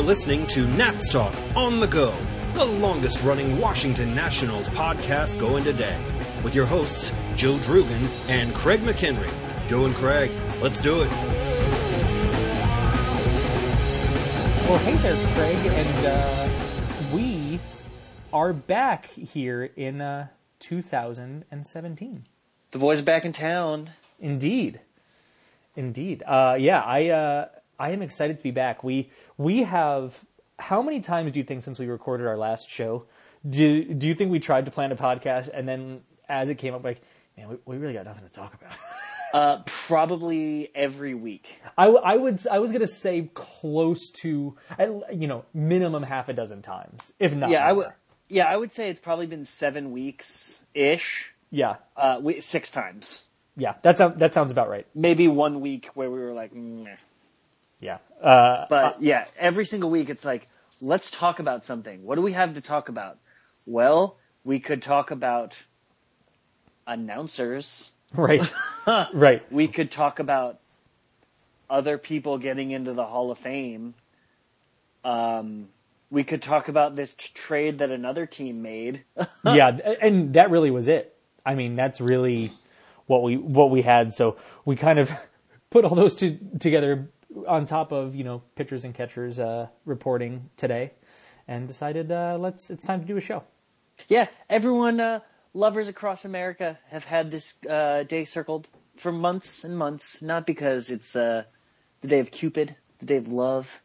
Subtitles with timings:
[0.00, 2.14] You're listening to Nats Talk on the go,
[2.54, 5.94] the longest running Washington Nationals podcast going today,
[6.42, 9.30] with your hosts, Joe Drugan and Craig McHenry.
[9.68, 10.30] Joe and Craig,
[10.62, 11.10] let's do it.
[14.70, 16.48] Well, hey there, Craig, and uh,
[17.12, 17.60] we
[18.32, 20.28] are back here in uh,
[20.60, 22.24] 2017.
[22.70, 23.90] The boys are back in town.
[24.18, 24.80] Indeed,
[25.76, 26.22] indeed.
[26.26, 27.48] Uh, yeah, I uh,
[27.80, 28.84] I am excited to be back.
[28.84, 30.20] We we have
[30.58, 33.06] how many times do you think since we recorded our last show?
[33.48, 36.74] Do do you think we tried to plan a podcast and then as it came
[36.74, 37.00] up, like,
[37.36, 38.72] man, we, we really got nothing to talk about.
[39.32, 41.60] Uh, probably every week.
[41.78, 44.56] I, I would I was gonna say close to
[45.12, 47.48] you know minimum half a dozen times, if not.
[47.48, 47.68] Yeah, more.
[47.68, 47.86] I would.
[48.28, 51.32] Yeah, I would say it's probably been seven weeks ish.
[51.52, 53.22] Yeah, Uh, we, six times.
[53.56, 54.86] yeah, that sounds that sounds about right.
[54.96, 56.96] Maybe one week where we were like, Meh.
[57.80, 60.46] Yeah, uh, but yeah, every single week it's like,
[60.80, 62.04] let's talk about something.
[62.04, 63.16] What do we have to talk about?
[63.66, 65.56] Well, we could talk about
[66.86, 67.90] announcers.
[68.12, 68.46] right,
[69.14, 69.50] right.
[69.50, 70.60] We could talk about
[71.70, 73.94] other people getting into the Hall of Fame.
[75.04, 75.68] Um,
[76.10, 79.04] we could talk about this t- trade that another team made.
[79.44, 79.68] yeah,
[80.02, 81.16] and that really was it.
[81.46, 82.52] I mean, that's really
[83.06, 84.12] what we what we had.
[84.12, 85.10] So we kind of
[85.70, 87.08] put all those two together
[87.46, 90.92] on top of you know pitchers and catchers uh, reporting today,
[91.48, 93.42] and decided uh, let's it's time to do a show.
[94.08, 95.20] yeah, everyone, uh,
[95.54, 100.22] lovers across America have had this uh, day circled for months and months.
[100.22, 101.44] Not because it's uh,
[102.00, 103.80] the day of Cupid, the day of love.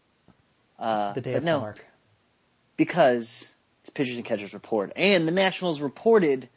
[0.77, 1.85] Uh, The day but of no, Mark.
[2.77, 6.49] because it's pitchers and catchers report, and the Nationals reported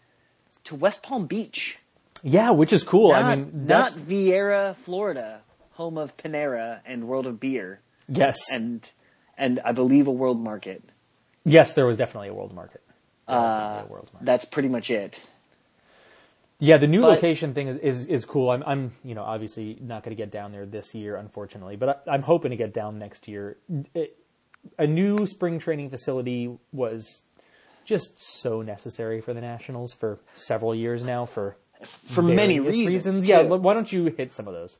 [0.64, 1.78] to West Palm Beach.
[2.24, 3.12] Yeah, which is cool.
[3.12, 5.40] not, I mean, not that's Viera, Florida,
[5.78, 8.82] home of Panera and World of Beer, yes, and
[9.38, 10.82] and I believe a World Market.
[11.44, 12.82] yes, there was definitely a world market.
[13.28, 14.26] Uh, a world market.
[14.26, 15.20] That's pretty much it.
[16.58, 18.50] Yeah, the new But- location thing is, is, is cool.
[18.50, 22.02] I'm, I'm, you know, obviously not going to get down there this year, unfortunately, but
[22.08, 23.56] I, I'm hoping to get down next year.
[23.94, 24.16] It,
[24.76, 27.22] a new spring training facility was
[27.84, 31.56] just so necessary for the Nationals for several years now for
[32.06, 33.24] For many various reasons.
[33.24, 34.78] Yeah, why don't you hit some of those?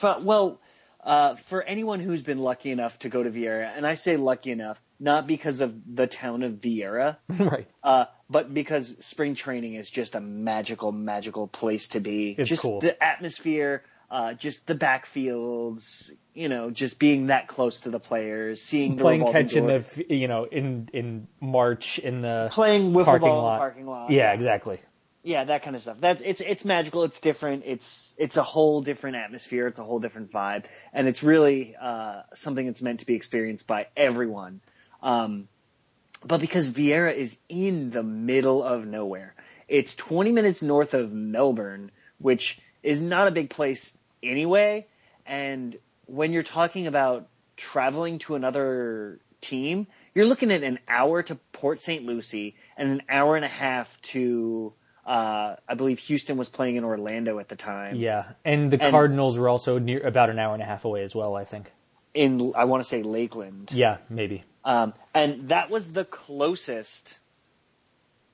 [0.00, 0.60] Well,
[1.02, 4.52] uh, for anyone who's been lucky enough to go to Viera, and I say lucky
[4.52, 7.66] enough, not because of the town of Viera, right.
[7.82, 12.36] uh, but because spring training is just a magical, magical place to be.
[12.38, 12.80] It's just cool.
[12.80, 13.82] the atmosphere,
[14.12, 19.02] uh, just the backfields, you know, just being that close to the players, seeing the
[19.02, 23.38] Playing catch in the, you know, in, in March in the playing wiffle parking ball
[23.38, 23.54] in lot.
[23.54, 24.10] the parking lot.
[24.10, 24.80] Yeah, exactly.
[25.24, 25.98] Yeah, that kind of stuff.
[26.00, 27.04] That's it's it's magical.
[27.04, 27.62] It's different.
[27.64, 29.68] It's it's a whole different atmosphere.
[29.68, 33.68] It's a whole different vibe, and it's really uh, something that's meant to be experienced
[33.68, 34.60] by everyone.
[35.00, 35.46] Um,
[36.24, 39.34] but because Viera is in the middle of nowhere,
[39.68, 43.90] it's 20 minutes north of Melbourne, which is not a big place
[44.22, 44.86] anyway.
[45.26, 51.34] And when you're talking about traveling to another team, you're looking at an hour to
[51.52, 52.04] Port St.
[52.04, 54.72] Lucie and an hour and a half to,
[55.06, 57.96] uh, I believe Houston was playing in Orlando at the time.
[57.96, 61.02] Yeah, and the And- Cardinals were also near about an hour and a half away
[61.02, 61.34] as well.
[61.34, 61.70] I think.
[62.14, 63.72] In, I want to say Lakeland.
[63.72, 64.44] Yeah, maybe.
[64.64, 67.18] Um, and that was the closest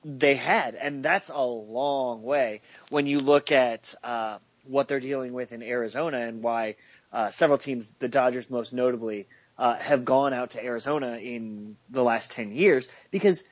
[0.03, 5.33] they had, and that's a long way when you look at uh, what they're dealing
[5.33, 6.75] with in Arizona and why
[7.11, 12.03] uh, several teams, the Dodgers most notably, uh, have gone out to Arizona in the
[12.03, 13.43] last 10 years because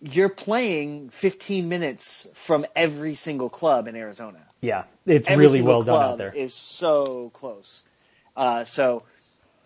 [0.00, 5.82] you're playing 15 minutes from every single club in Arizona Yeah, it's every really well
[5.82, 6.34] done out there.
[6.34, 7.84] Is so close.
[8.36, 9.04] Uh, so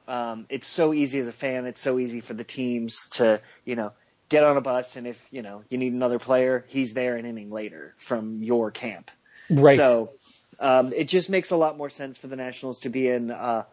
[0.09, 1.67] um, it's so easy as a fan.
[1.67, 3.93] It's so easy for the teams to you know
[4.29, 7.27] get on a bus and if you know you need another player, he's there an
[7.27, 9.11] inning later from your camp.
[9.49, 9.77] Right.
[9.77, 10.13] So
[10.59, 13.65] um, it just makes a lot more sense for the Nationals to be in uh,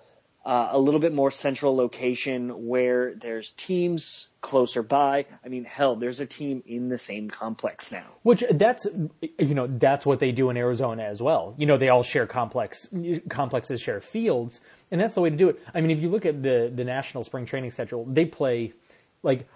[0.43, 5.25] uh, a little bit more central location where there's teams closer by.
[5.45, 8.05] I mean, hell, there's a team in the same complex now.
[8.23, 8.87] Which that's
[9.21, 11.53] you know that's what they do in Arizona as well.
[11.57, 12.87] You know they all share complex
[13.29, 15.61] complexes share fields, and that's the way to do it.
[15.73, 18.73] I mean, if you look at the the national spring training schedule, they play
[19.21, 19.47] like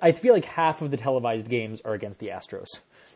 [0.00, 2.68] I feel like half of the televised games are against the Astros.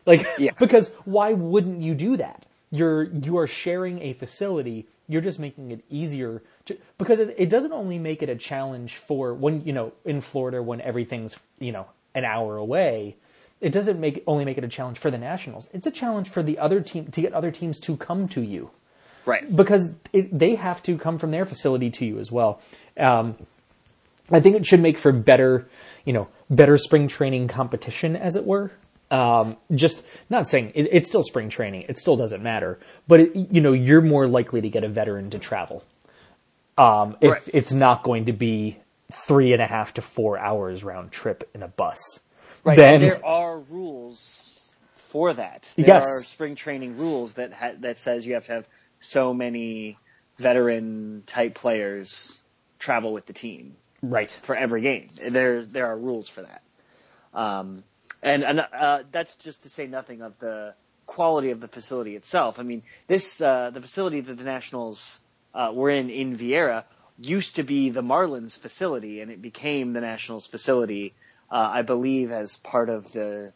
[0.05, 0.51] Like Yeah.
[0.59, 2.45] because why wouldn't you do that?
[2.71, 4.87] You're you are sharing a facility.
[5.07, 8.95] You're just making it easier to because it, it doesn't only make it a challenge
[8.97, 13.15] for when you know in Florida when everything's you know an hour away.
[13.59, 15.67] It doesn't make only make it a challenge for the Nationals.
[15.73, 18.69] It's a challenge for the other team to get other teams to come to you
[19.25, 19.43] Right.
[19.55, 22.61] because it, they have to come from their facility to you as well.
[22.97, 23.35] Um,
[24.31, 25.67] I think it should make for better,
[26.05, 28.71] you know, better spring training competition, as it were.
[29.09, 32.79] Um, just not saying it, it's still spring training; it still doesn't matter.
[33.07, 35.83] But it, you know, you're more likely to get a veteran to travel.
[36.77, 37.41] Um, if Right.
[37.53, 38.77] it's not going to be
[39.11, 41.99] three and a half to four hours round trip in a bus,
[42.63, 42.75] Right.
[42.75, 45.73] then and there are rules for that.
[45.79, 46.03] There Yes.
[46.03, 48.67] are spring training rules that ha- that says you have to have
[48.99, 49.97] so many
[50.37, 52.39] veteran type players
[52.79, 55.07] travel with the team right, for every game.
[55.31, 56.61] There there are rules for that.
[57.33, 57.83] Um,
[58.21, 60.73] and and uh, that's just to say nothing of the
[61.05, 62.59] quality of the facility itself.
[62.59, 65.19] I mean, this uh, the facility that the Nationals
[65.53, 66.83] uh, were in in Viera
[67.19, 71.13] used to be the Marlins facility, and it became the Nationals facility,
[71.51, 73.53] uh, I believe, as part of the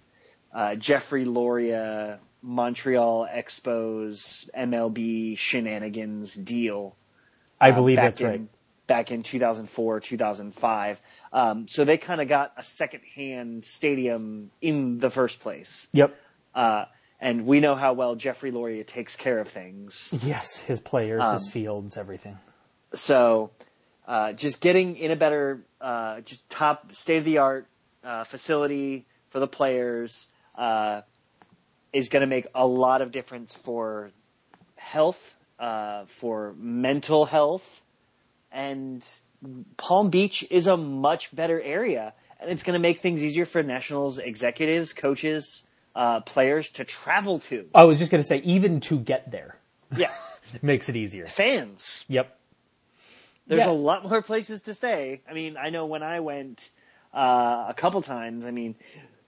[0.54, 6.96] uh, Jeffrey Loria Montreal Expos MLB shenanigans deal
[7.62, 8.42] I uh, believe back that's in, right.
[8.88, 11.02] Back in 2004, 2005.
[11.34, 15.88] Um, so they kind of got a second-hand stadium in the first place.
[15.94, 16.16] Yep.
[16.54, 16.86] Uh,
[17.22, 20.14] and we know how well Jeffrey Loria takes care of things.
[20.24, 22.38] Yes, his players, Um, his fields, everything.
[22.94, 23.52] So
[24.08, 27.68] uh, just getting in a better, uh, just top state-of-the-art
[28.04, 31.02] uh, facility for the players uh,
[31.94, 34.12] is going to make a lot of difference for
[34.76, 37.84] health, uh, for mental health,
[38.52, 39.08] and
[39.78, 43.64] Palm Beach is a much better area, and it's going to make things easier for
[43.64, 45.64] Nationals executives, coaches,
[45.96, 47.68] uh, players to travel to.
[47.74, 49.58] I was just going to say, even to get there
[49.96, 50.12] Yeah,
[50.62, 51.26] makes it easier.
[51.26, 52.06] fans.
[52.08, 52.38] Yep.
[53.48, 53.72] There's Yeah.
[53.72, 55.22] a lot more places to stay.
[55.30, 56.70] I mean, I know when I went
[57.14, 58.76] uh, a couple times, I mean,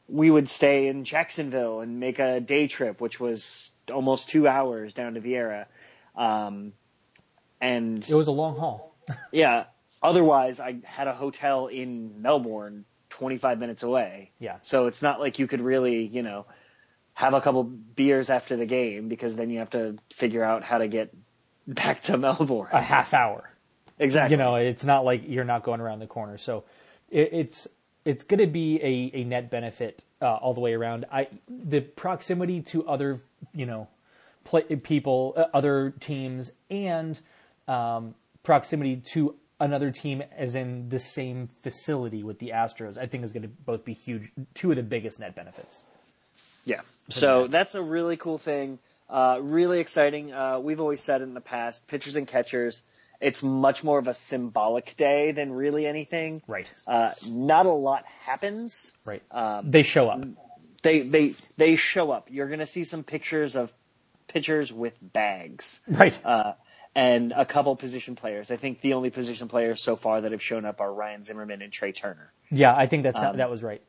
[0.08, 4.94] we would stay in Jacksonville and make a day trip, which was almost two hours
[4.94, 5.66] down to Viera.
[6.16, 6.74] Um,
[7.60, 8.96] and It was a long haul.
[9.32, 9.66] yeah,
[10.04, 14.32] otherwise I had a hotel in Melbourne, 25 minutes away.
[14.40, 14.58] Yeah.
[14.62, 16.46] So it's not like you could really, you know,
[17.16, 20.80] have a couple beers after the game because then you have to figure out how
[20.80, 21.16] to get
[21.68, 22.70] back to Melbourne.
[22.72, 23.50] A half hour.
[23.98, 24.36] exactly.
[24.36, 26.38] You know, it's not like you're not going around the corner.
[26.38, 26.66] So
[27.10, 27.68] it, it's
[28.06, 31.06] it's going to be a, a net benefit uh, all the way around.
[31.12, 33.22] I the proximity to other
[33.54, 33.88] you know
[34.44, 37.18] play, people, uh, other teams, and
[37.68, 43.24] um, proximity to another team, as in the same facility with the Astros, I think
[43.24, 44.32] is going to both be huge.
[44.54, 45.84] Two of the biggest net benefits.
[46.66, 46.82] Yeah.
[47.10, 48.80] So that's a really cool thing.
[49.10, 50.34] Uh, really exciting.
[50.34, 52.82] Uh, we've always said in the past, pitchers and catchers,
[53.22, 56.42] it's much more of a symbolic day than really anything.
[56.48, 56.68] Right.
[56.88, 58.92] Uh, not a lot happens.
[59.06, 59.22] Right.
[59.32, 60.26] Um, they show up.
[60.82, 62.28] they they they show up.
[62.32, 63.72] You're gonna see some pictures of
[64.28, 65.80] pitchers with bags.
[65.88, 66.18] Right.
[66.96, 68.52] And a couple position players.
[68.52, 71.64] I think the only position players so far that have shown up are Ryan Zimmerman
[71.64, 72.32] and Trea Turner.
[72.52, 73.82] yeah, I think that's um, that was right.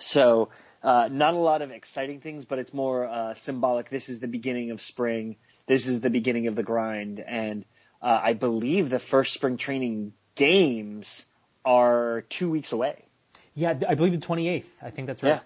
[0.00, 0.48] So
[0.82, 3.90] uh, not a lot of exciting things, but it's more uh, symbolic.
[3.90, 5.36] This is the beginning of spring.
[5.66, 7.64] This is the beginning of the grind, and
[8.02, 11.24] uh, I believe the first spring training games
[11.64, 13.04] are two weeks away.
[13.54, 14.66] Yeah, I believe the 28th.
[14.82, 15.40] I think that's right.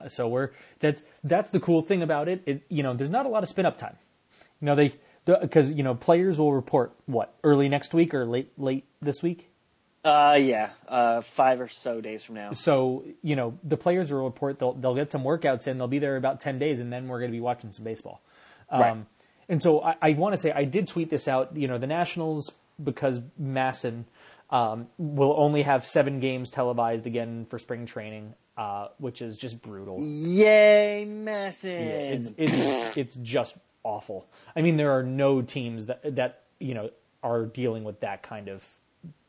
[0.00, 0.08] Yeah.
[0.08, 2.42] So we're that's that's the cool thing about it.
[2.46, 3.96] It you know, there's not a lot of spin up time.
[4.60, 4.94] You know, they
[5.40, 9.50] because you know players will report what early next week or late late this week.
[10.02, 12.52] Uh, yeah, uh, five or so days from now.
[12.52, 15.76] So you know the players will report they'll they'll get some workouts in.
[15.78, 18.22] They'll be there about ten days, and then we're going to be watching some baseball.
[18.70, 18.96] Um, Right.
[19.50, 21.56] And so I, I want to say I did tweet this out.
[21.56, 24.04] You know the Nationals because MASN
[24.50, 29.60] um, will only have seven games televised again for spring training, uh, which is just
[29.60, 29.98] brutal.
[30.00, 31.66] Yay, MASN!
[31.66, 34.26] it's it's it's just awful.
[34.54, 36.90] I mean, there are no teams that that you know
[37.22, 38.64] are dealing with that kind of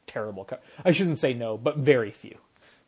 [0.07, 0.45] terrible.
[0.45, 2.37] Co- I shouldn't say no, but very few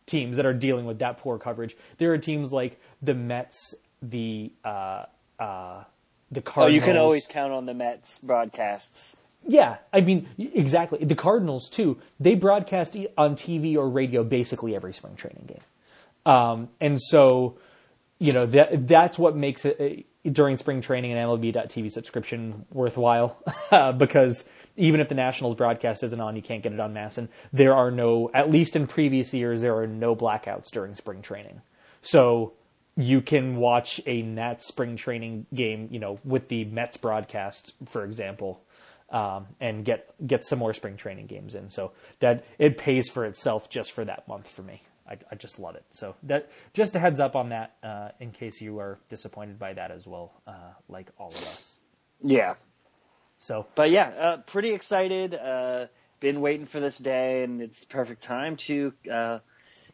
[0.06, 1.76] teams that are dealing with that poor coverage.
[1.98, 5.06] There are teams like the Mets, the uh,
[5.40, 5.84] uh,
[6.32, 6.74] the oh, Cardinals.
[6.74, 9.16] you can always count on the Mets broadcasts.
[9.46, 11.04] Yeah, I mean, exactly.
[11.04, 12.00] The Cardinals too.
[12.20, 17.58] They broadcast on TV or radio basically every spring training game, um, and so
[18.20, 23.38] you know that that's what makes it during spring training an MLB.TV subscription worthwhile
[23.72, 24.44] uh, because
[24.76, 27.76] even if the Nationals broadcast isn't on, you can't get it on Mass, and there
[27.76, 31.62] are no, at least in previous years, there are no blackouts during spring training,
[32.02, 32.54] so
[32.96, 38.04] you can watch a Nats spring training game, you know, with the Mets broadcast, for
[38.04, 38.64] example,
[39.10, 41.70] um, and get get some more spring training games in.
[41.70, 44.84] So that it pays for itself just for that month for me.
[45.08, 45.84] I, I just love it.
[45.92, 49.74] So that just a heads up on that, uh, in case you are disappointed by
[49.74, 50.52] that as well, uh,
[50.88, 51.80] like all of us.
[52.22, 52.56] Yeah,
[53.40, 55.36] So but yeah, uh, pretty excited.
[55.36, 55.88] Uh,
[56.22, 59.40] been waiting for this day, and it's the perfect time to uh,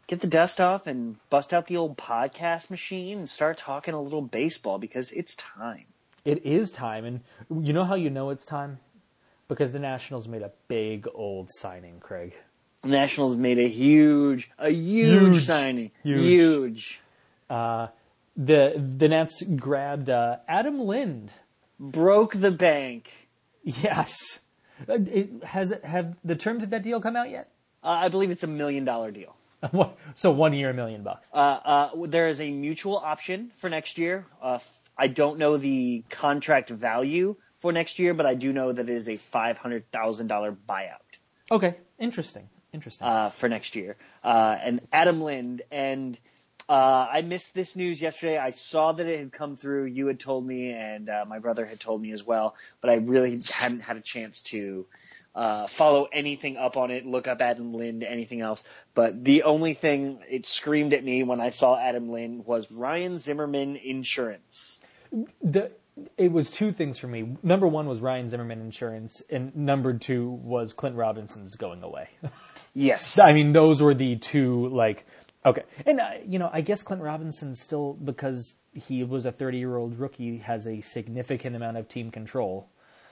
[0.06, 4.02] get the dust off and bust out the old podcast machine and start talking a
[4.02, 5.86] little baseball because it's time.
[6.26, 7.22] It is time, and
[7.66, 8.78] you know how you know it's time?
[9.48, 12.36] Because the Nationals made a big old signing, Craig.
[12.84, 15.46] Nationals made a huge, a huge, Huge.
[15.46, 16.22] signing, Huge.
[16.24, 17.02] huge.
[17.50, 21.32] The the Nats grabbed uh, Adam Lind.
[21.80, 23.12] broke the bank.
[23.64, 24.40] Yes.
[24.88, 27.52] Uh, It, has it, have the terms of that deal come out yet?
[27.84, 29.36] Uh, I believe it's a million dollar deal.
[30.16, 31.28] So one year, a million bucks.
[31.34, 34.26] Uh, uh, there is a mutual option for next year.
[34.42, 34.60] Uh,
[34.98, 38.96] I don't know the contract value for next year, but I do know that it
[38.96, 41.04] is a five hundred thousand dollar buyout
[41.52, 43.08] Okay, interesting, interesting.
[43.08, 43.96] uh, for next year.
[44.24, 46.18] Uh, and Adam Lind and
[46.70, 48.38] uh, I missed this news yesterday.
[48.38, 49.86] I saw that it had come through.
[49.86, 52.56] You had told me, and uh, my brother had told me as well.
[52.80, 54.86] But I really hadn't had a chance to
[55.34, 58.64] uh, follow anything up on it, look up Adam Lind, anything else.
[58.94, 63.18] But the only thing it screamed at me when I saw Adam Lind was Ryan
[63.18, 64.80] Zimmerman insurance.
[65.42, 65.72] the
[66.18, 67.36] it was two things for me.
[67.44, 72.10] Number one was Ryan Zimmerman insurance, and number two was Clint Robinson's going away.
[72.80, 75.06] Yes, I mean, those were the two like
[75.46, 75.64] okay.
[75.86, 79.76] And uh, you know, I guess Clint Robinson still because he was a 30 year
[79.76, 82.70] old rookie has a significant amount of team control.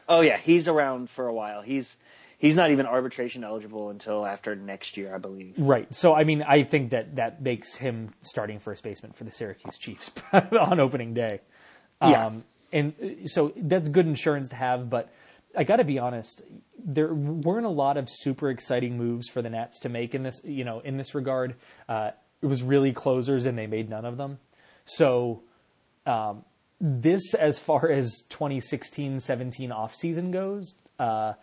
[0.08, 1.62] oh yeah, he's around for a while.
[1.62, 1.98] He's
[2.38, 5.56] he's not even arbitration eligible until after next year, I believe.
[5.58, 5.94] Right.
[5.94, 9.78] So I mean, I think that that makes him starting first baseman for the Syracuse
[9.78, 11.42] Chiefs on opening day.
[12.02, 12.28] Yeah.
[12.28, 15.12] Um, and uh, so that's good insurance to have, but
[15.58, 16.44] I got to be honest,
[16.78, 20.40] there weren't a lot of super exciting moves for the Nats to make in this,
[20.44, 21.56] you know, in this regard.
[21.90, 22.12] Uh,
[22.44, 24.38] it was really closers, and they made none of them.
[24.86, 25.42] So
[26.06, 26.46] um,
[26.80, 31.34] this, as far as 2016-17 offseason goes, uh,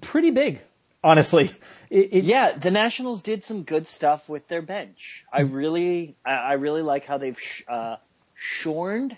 [0.00, 0.60] pretty big,
[1.04, 1.54] honestly.
[1.90, 5.26] It, it, Yeah, the Nationals did some good stuff with their bench.
[5.30, 7.96] I really, I, really like how they've sh- uh,
[8.34, 9.16] shorned,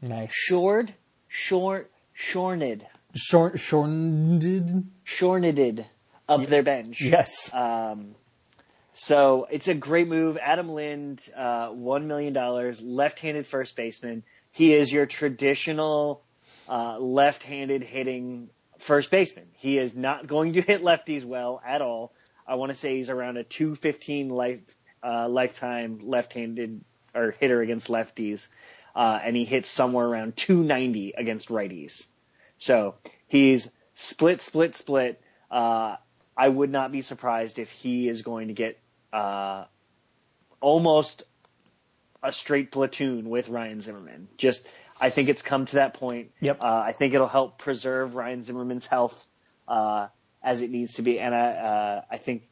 [0.00, 0.32] nice.
[0.32, 0.92] shored,
[1.28, 4.90] short, shorned, Shortened.
[5.04, 5.86] shorneded
[6.28, 7.00] up their bench.
[7.00, 7.52] Yes.
[7.52, 8.14] Um,
[8.94, 10.38] so it's a great move.
[10.40, 14.22] Adam Lind, uh, one million dollars, left-handed first baseman.
[14.50, 16.22] He is your traditional
[16.68, 19.46] uh, left-handed hitting first baseman.
[19.54, 22.12] He is not going to hit lefties well at all.
[22.46, 24.60] I want to say he's around a 215 life
[25.02, 26.82] uh, lifetime left-handed
[27.14, 28.48] or hitter against lefties,
[28.94, 32.06] uh, and he hits somewhere around 290 against righties.
[32.62, 32.94] So
[33.26, 35.20] he's split, split, split.
[35.50, 35.96] Uh,
[36.36, 38.78] I would not be surprised if he is going to get
[39.12, 39.64] uh,
[40.60, 41.24] almost
[42.22, 44.28] a straight platoon with Ryan Zimmerman.
[44.36, 44.64] Just,
[45.00, 46.30] I think it's come to that point.
[46.38, 46.62] Yep.
[46.62, 49.26] Uh, I think it'll help preserve Ryan Zimmerman's health
[49.66, 50.06] uh,
[50.40, 52.44] as it needs to be, and I, uh, I think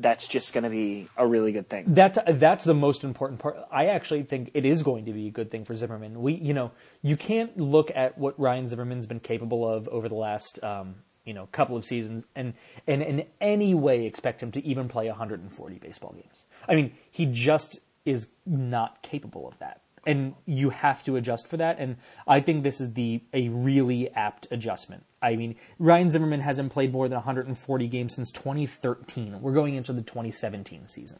[0.00, 1.84] that's just going to be a really good thing.
[1.88, 3.56] That's that's the most important part.
[3.70, 6.20] I actually think it is going to be a good thing for Zimmerman.
[6.20, 6.72] We, you know,
[7.02, 11.34] you can't look at what Ryan Zimmerman's been capable of over the last, um, you
[11.34, 12.54] know, couple of seasons, and
[12.86, 16.46] and in any way expect him to even play 140 baseball games.
[16.68, 21.56] I mean, he just is not capable of that, and you have to adjust for
[21.56, 21.78] that.
[21.78, 21.96] And
[22.26, 25.04] I think this is the a really apt adjustment.
[25.22, 29.40] I mean, Ryan Zimmerman hasn't played more than 140 games since 2013.
[29.40, 31.18] We're going into the 2017 season.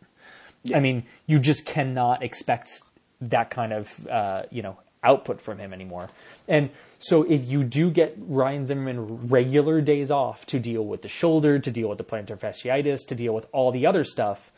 [0.75, 2.81] I mean, you just cannot expect
[3.21, 6.11] that kind of uh, you know output from him anymore.
[6.49, 11.09] And so, if you do get Ryan Zimmerman regular days off to deal with the
[11.09, 14.50] shoulder, to deal with the plantar fasciitis, to deal with all the other stuff,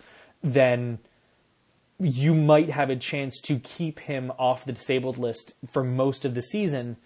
[0.42, 0.99] then
[1.98, 6.34] you might have a chance to keep him off the disabled list for most of
[6.34, 6.96] the season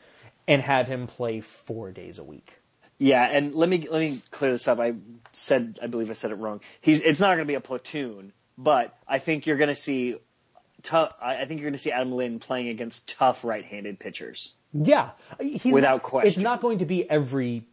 [0.49, 2.57] and have him play four days a week.
[2.99, 4.79] Yeah, and let me let me clear this up.
[4.79, 4.95] I
[5.33, 6.61] said I believe I said it wrong.
[6.81, 10.17] He's it's not going to be a platoon, but I think you're going to see
[10.83, 11.15] tough.
[11.21, 14.55] I think you're going to see Adam Lind playing against tough right-handed pitchers.
[14.73, 16.29] Yeah, he's Without question.
[16.29, 17.65] It's not going to be every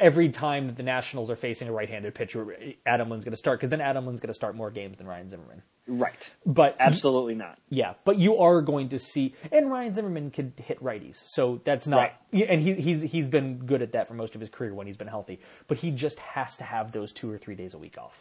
[0.00, 3.58] every time that the Nationals are facing a right-handed pitcher, Adam Lind's going to start
[3.58, 5.62] because then Adam Lind's going to start more games than Ryan Zimmerman.
[5.86, 6.30] Right.
[6.46, 7.58] But Absolutely not.
[7.68, 11.86] yeah, but you are going to see, and Ryan Zimmerman could hit righties, so that's
[11.86, 12.48] not, Right.
[12.48, 14.96] and he, he's he's been good at that for most of his career when he's
[14.96, 15.40] been healthy.
[15.68, 18.14] But he just has to have those two or three days a week off.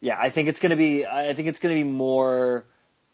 [0.00, 1.04] Yeah, I think it's going to be.
[1.04, 2.64] I think it's going to be more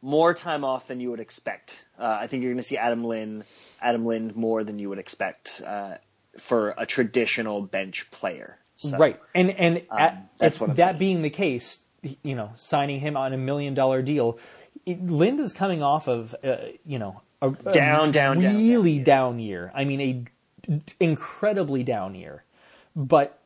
[0.02, 1.82] more time off than you would expect.
[1.98, 3.44] Uh, I think you're going to see Adam Lind
[3.80, 5.94] Adam Lind more than you would expect uh,
[6.38, 8.58] for a traditional bench player.
[8.76, 10.98] So, Right, and and at, that's what I'm that saying.
[10.98, 11.78] being the case,
[12.22, 14.38] you know, signing him on a million dollar deal,
[14.84, 18.98] it, Lind is coming off of uh, you know a, a Down, down, down, really
[18.98, 19.70] down, year.
[19.74, 22.44] I mean, a incredibly down year,
[22.96, 23.38] but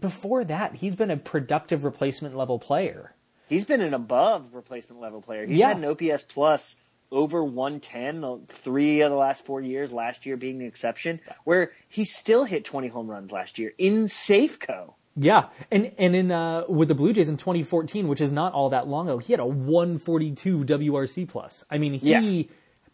[0.00, 3.14] before that, he's been a productive replacement level player.
[3.48, 5.46] He's been an above replacement level player.
[5.46, 5.68] He's Yeah.
[5.68, 6.76] had an OPS plus
[7.12, 12.04] over 110 three of the last four years, last year being the exception, where he
[12.04, 14.94] still hit 20 home runs last year in Safeco.
[15.14, 18.70] Yeah, and and in uh, with the Blue Jays in 2014, which is not all
[18.70, 21.64] that long ago, he had a 142 WRC plus.
[21.70, 22.42] I mean, he Yeah.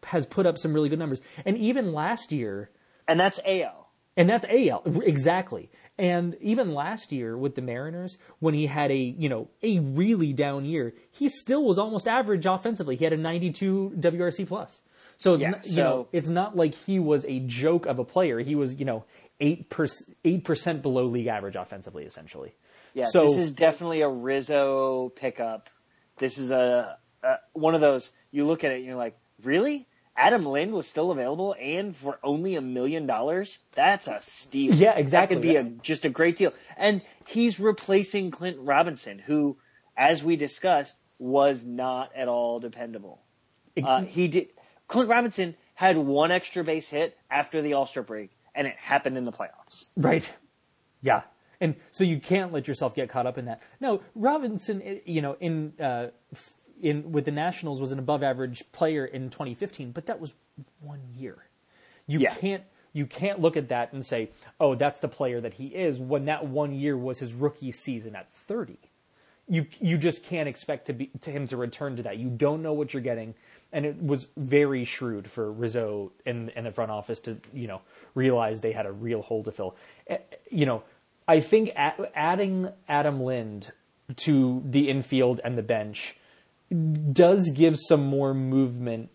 [0.04, 2.70] has put up some really good numbers, and even last year,
[3.06, 3.88] And that's AL.
[4.18, 5.70] And that's AL exactly.
[5.96, 10.32] And even last year with the Mariners, when he had a you know a really
[10.34, 12.96] down year, he still was almost average offensively.
[12.96, 14.80] He had a 92 WRC plus.
[15.16, 18.04] So it's Yeah, not, you know it's not like he was a joke of a
[18.04, 18.38] player.
[18.40, 19.04] He was you know
[19.40, 22.54] eight percent below league average offensively, essentially.
[22.94, 25.70] Yeah, So- this is definitely a Rizzo pickup.
[26.18, 29.87] This is a, a one of those you look at it and you're like, really?
[30.18, 33.58] Adam Lind was still available and for only a million dollars?
[33.76, 34.75] That's a steal.
[34.75, 35.37] Yeah, exactly.
[35.37, 36.52] That could be a, just a great deal.
[36.76, 39.56] And he's replacing Clint Robinson, who,
[39.96, 43.20] as we discussed, was not at all dependable.
[43.80, 44.48] Uh, he did.
[44.88, 49.16] Clint Robinson had one extra base hit after the All Star break, and it happened
[49.16, 49.88] in the playoffs.
[49.96, 50.28] Right.
[51.00, 51.22] Yeah.
[51.60, 53.62] And so you can't let yourself get caught up in that.
[53.80, 56.08] No, Robinson, eh, you know, in uh,
[56.82, 60.35] in with the Nationals was an above average player in 2015, but that was
[60.80, 61.44] one year.
[62.06, 62.35] You Yeah.
[62.35, 62.62] can't
[62.94, 66.25] you can't look at that and say, "Oh, that's the player that he is," when
[66.25, 68.78] that one year was his rookie season at 30.
[69.47, 72.16] You you just can't expect to be to him to return to that.
[72.18, 73.35] You don't know what you're getting,
[73.73, 77.82] and it was very shrewd for Rizzo and and the front office to you know
[78.14, 79.76] realize they had a real hole to fill.
[80.06, 80.18] Eh,
[80.50, 80.82] You know,
[81.28, 83.73] I think adding Adam Lind
[84.16, 86.16] to the infield and the bench
[86.70, 89.10] does give some more movement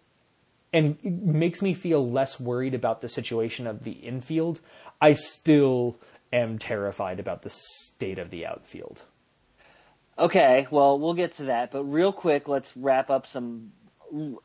[0.71, 4.59] and makes me feel less worried about the situation of the infield.
[4.99, 5.97] I still
[6.31, 9.03] am terrified about the state of the outfield.
[10.17, 13.71] Okay, well, we'll get to that, but real quick, let's wrap up some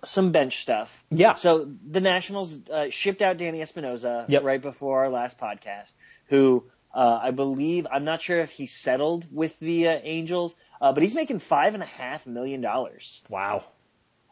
[0.05, 1.05] some bench stuff.
[1.11, 1.35] Yeah.
[1.35, 4.43] So the Nationals uh, shipped out Danny Espinosa Yep.
[4.43, 5.93] right before our last podcast,
[6.29, 10.93] who uh, I believe I'm not sure if he settled with the uh, Angels, uh,
[10.93, 13.23] but he's making five and a half million dollars.
[13.29, 13.65] Wow.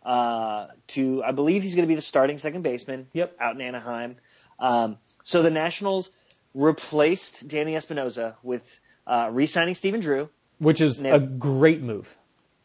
[0.04, 3.08] Uh, to I believe he's going to be the starting second baseman.
[3.12, 3.36] Yep.
[3.40, 4.16] Out in Anaheim.
[4.58, 6.10] Um, so the Nationals
[6.54, 12.08] replaced Danny Espinosa with uh, re-signing Stephen Drew, Which is a great move.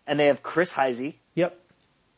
[0.08, 1.16] and they have Chris Heisey.
[1.36, 1.60] Yep.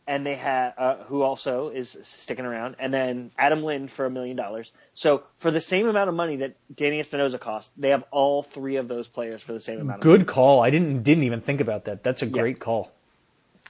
[0.06, 4.10] And they have uh, who also is sticking around, and then Adam Lind for a
[4.10, 4.72] million dollars.
[4.94, 8.76] So for the same amount of money that Danny Espinosa cost, they have all three
[8.78, 10.02] of those players for the same amount.
[10.02, 10.18] Of money.
[10.18, 10.62] Good call.
[10.62, 12.04] I didn't didn't even think about that.
[12.04, 12.92] That's a great call.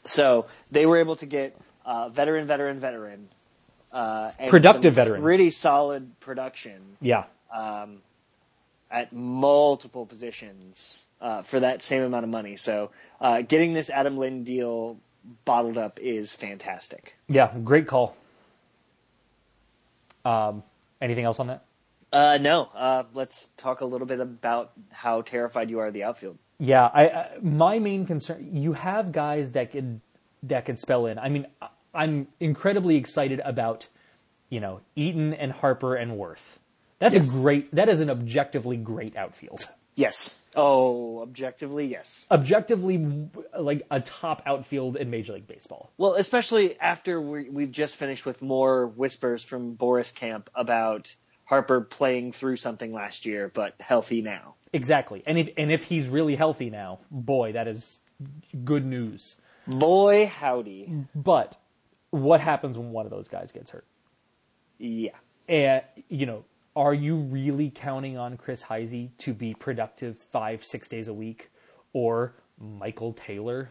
[0.03, 3.29] So they were able to get uh, veteran, veteran, veteran,
[3.91, 7.25] uh, and Productive veteran, pretty solid production Yeah.
[7.53, 8.01] um,
[8.89, 12.55] at multiple positions uh, for that same amount of money.
[12.55, 12.91] So
[13.21, 14.97] uh, getting this Adam Lind deal
[15.45, 17.15] bottled up is fantastic.
[17.27, 18.15] Yeah, great call.
[20.25, 20.63] Um,
[21.01, 21.65] anything else on that?
[22.11, 22.69] Uh, no.
[22.75, 26.37] Uh, let's talk a little bit about how terrified you are of the outfield.
[26.59, 29.99] Yeah, I, I my main concern you have guys that could
[30.43, 31.17] that could spell in.
[31.17, 31.47] I mean,
[31.93, 33.87] I'm incredibly excited about
[34.49, 36.57] you know Eaton and Harper and Werth.
[36.99, 37.29] That's Yes.
[37.33, 37.73] a great.
[37.75, 39.67] That is an objectively great outfield.
[39.95, 40.37] Yes.
[40.55, 42.25] Oh, objectively, yes.
[42.29, 45.91] Objectively, like a top outfield in Major League Baseball.
[45.97, 51.13] Well, especially after we, we've just finished with more whispers from Boras Camp about
[51.45, 54.55] Harper playing through something last year, but healthy now.
[54.71, 57.99] Exactly, and if and if he's really healthy now, boy, that is
[58.63, 59.35] good news.
[59.67, 61.05] Boy, howdy.
[61.15, 61.55] But
[62.09, 63.85] what happens when one of those guys gets hurt?
[64.77, 65.11] Yeah.
[65.47, 70.87] And you know, are you really counting on Chris Heisey to be productive five, six
[70.87, 71.51] days a week,
[71.93, 73.69] or Michael Taylor?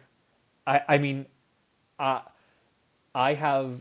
[0.66, 1.26] I, I mean,
[1.98, 2.20] uh,
[3.14, 3.80] I have,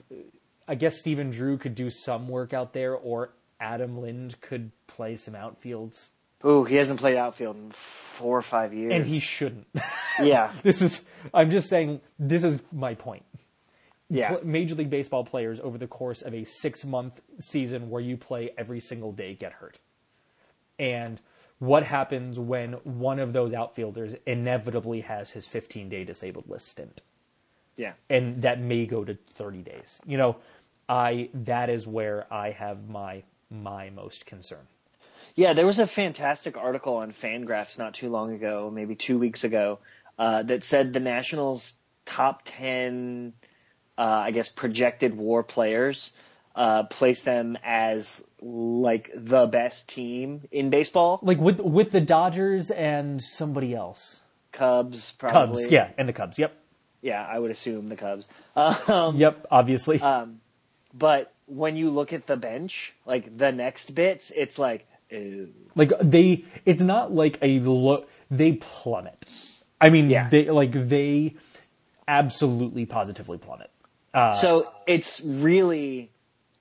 [0.68, 5.16] I guess Stephen Drew could do some work out there, or Adam Lind could play
[5.16, 6.10] some outfields,
[6.46, 8.94] Ooh, he hasn't played outfield in four or five years.
[8.94, 9.68] and he shouldn't.
[10.22, 10.52] yeah.
[10.64, 11.02] this is,
[11.34, 13.24] I'm just saying, this is my point.
[14.12, 14.38] Yeah.
[14.44, 18.52] Major League Baseball players over the course of a six month season where you play
[18.58, 19.80] every single day get hurt.
[20.78, 21.20] And
[21.60, 27.02] what happens when one of those outfielders inevitably has his 15 day disabled list stint?
[27.78, 27.94] Yeah.
[28.10, 30.00] And that may go to 30 days.
[30.06, 30.36] You know,
[30.90, 34.68] I that is where I have my my most concern.
[35.36, 39.46] Yeah, there was a fantastic article on Fangraphs not too long ago, maybe two weeks
[39.46, 39.80] ago,
[40.20, 43.34] uh, that said the Nationals' top ten,
[44.02, 46.12] uh, I guess, projected WAR players
[46.56, 51.20] uh, place them as like the best team in baseball.
[51.22, 54.20] Like with with the Dodgers and somebody else.
[54.52, 55.64] Cubs, probably.
[55.64, 56.38] Cubs, yeah, and the Cubs.
[56.40, 56.54] Yep.
[57.02, 58.28] Yeah, I would assume the Cubs.
[58.56, 60.02] Um, Yep, obviously.
[60.02, 60.42] Um,
[60.94, 65.54] but when you look at the bench, like the next bits, it's like, ew.
[65.76, 69.26] like they it's not like a lo- they plummet.
[69.80, 70.28] I mean, Yeah.
[70.30, 71.36] they like they
[72.08, 73.71] absolutely positively plummet.
[74.34, 76.12] So it's really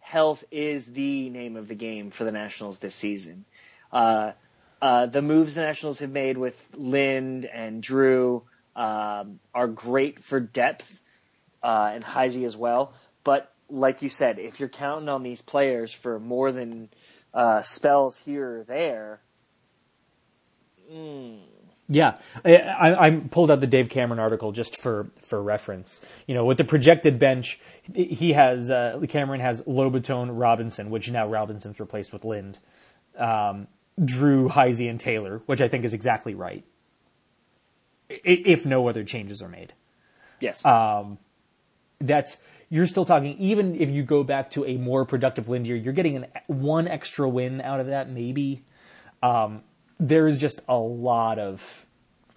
[0.01, 3.45] health is the name of the game for the Nationals this season.
[3.93, 4.33] Uh,
[4.83, 8.43] uh, the moves the Nationals have made with Lind and Drew
[8.75, 11.01] um, are great for depth
[11.63, 12.95] uh, and Heisey as well.
[13.25, 16.89] But like you said, if you're counting on these players for more than
[17.35, 19.21] uh, spells here or there,
[21.93, 26.01] Yeah, I, I, pulled out the Dave Cameron article just for for reference.
[26.29, 27.59] You know, with the projected bench,
[27.93, 32.61] he has uh, Cameron has Lobaton, Robinson, which now Robinson's replaced with Lind,
[33.19, 33.67] um,
[34.03, 36.65] Drew, Heisey, and Taylor, which I think is exactly right.
[38.09, 39.73] If no other changes are made,
[40.39, 40.63] yes,
[42.01, 42.37] that's
[42.69, 43.37] you're still talking.
[43.39, 46.87] Even if you go back to a more productive Lind year, you're getting an one
[46.87, 48.65] extra win out of that, maybe.
[49.25, 49.65] Um,
[50.01, 51.87] there's just a lot of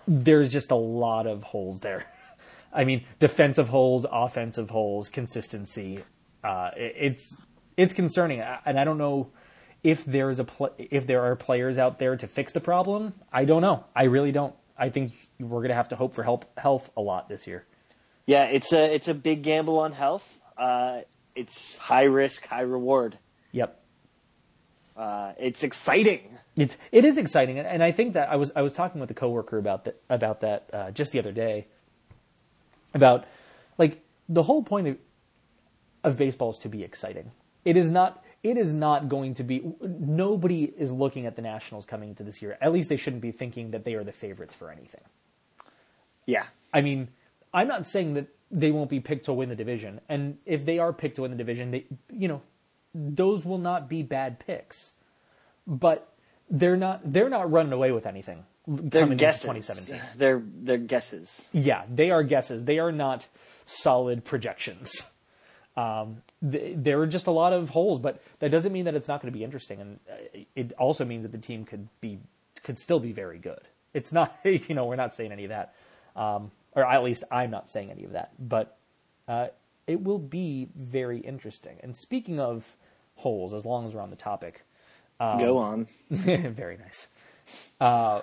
[0.08, 2.06] there's just a lot of holes there.
[2.73, 5.99] I mean, defensive holes, offensive holes, consistency.
[6.43, 7.36] Uh, it- it's
[7.78, 9.30] it's concerning, and I don't know
[9.84, 13.13] if there is a pl- if there are players out there to fix the problem.
[13.32, 13.86] I don't know.
[13.95, 14.54] I really don't.
[14.78, 17.65] I think we're gonna have to hope for help health a lot this year.
[18.28, 20.28] Yeah, it's a it's a big gamble on health.
[20.58, 21.02] Uh,
[21.36, 23.17] it's high risk, high reward.
[23.54, 23.80] Yep.
[24.95, 26.38] Uh, it's exciting.
[26.55, 29.15] It's it is exciting, and- I think that I was I was talking with a
[29.15, 31.67] coworker about that about that uh, just the other day.
[32.93, 33.25] About
[33.77, 34.97] like the whole point of
[36.03, 37.31] of baseball is to be exciting.
[37.65, 38.23] It is not.
[38.43, 39.63] It is not going to be.
[39.81, 42.57] Nobody is looking at the Nationals coming into this year.
[42.61, 45.01] At least they shouldn't be thinking that they are the favorites for anything.
[46.25, 47.09] Yeah, I mean,
[47.53, 50.77] I'm not saying that they won't be picked to win the division, and if they
[50.77, 52.41] are picked to win the division, they, you know,
[52.93, 54.91] those will not be bad picks,
[55.65, 56.12] but
[56.53, 58.45] they're not they're not running away with anything.
[58.67, 59.41] they're guesses.
[59.41, 60.01] 2017.
[60.15, 61.49] They're they're guesses.
[61.51, 62.63] Yeah, they are guesses.
[62.63, 63.27] They are not
[63.65, 65.03] solid projections.
[65.75, 69.07] Um, th- there are just a lot of holes, but that doesn't mean that it's
[69.07, 72.19] not going to be interesting, and uh, it also means that the team could be
[72.61, 73.61] could still be very good.
[73.93, 75.73] It's not, you know, we're not saying any of that,
[76.15, 78.77] um, or at least I'm not saying any of that, but
[79.27, 79.47] uh,
[79.87, 81.77] it will be very interesting.
[81.81, 82.75] And speaking of
[83.15, 84.63] holes, as long as we're on the topic,
[85.39, 85.88] Go on.
[86.09, 87.07] very nice.
[87.79, 88.21] Uh,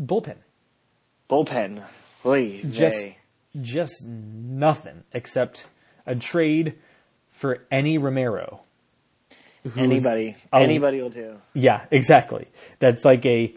[0.00, 0.36] bullpen,
[1.28, 1.82] Bullpen.
[2.24, 3.04] Oy, just
[3.60, 5.66] just nothing except
[6.06, 6.74] a trade
[7.30, 8.60] for Enny Romero.
[9.76, 10.36] anybody.
[10.52, 11.36] a- Anybody will do.
[11.54, 12.48] Yeah, exactly.
[12.78, 13.54] That's like a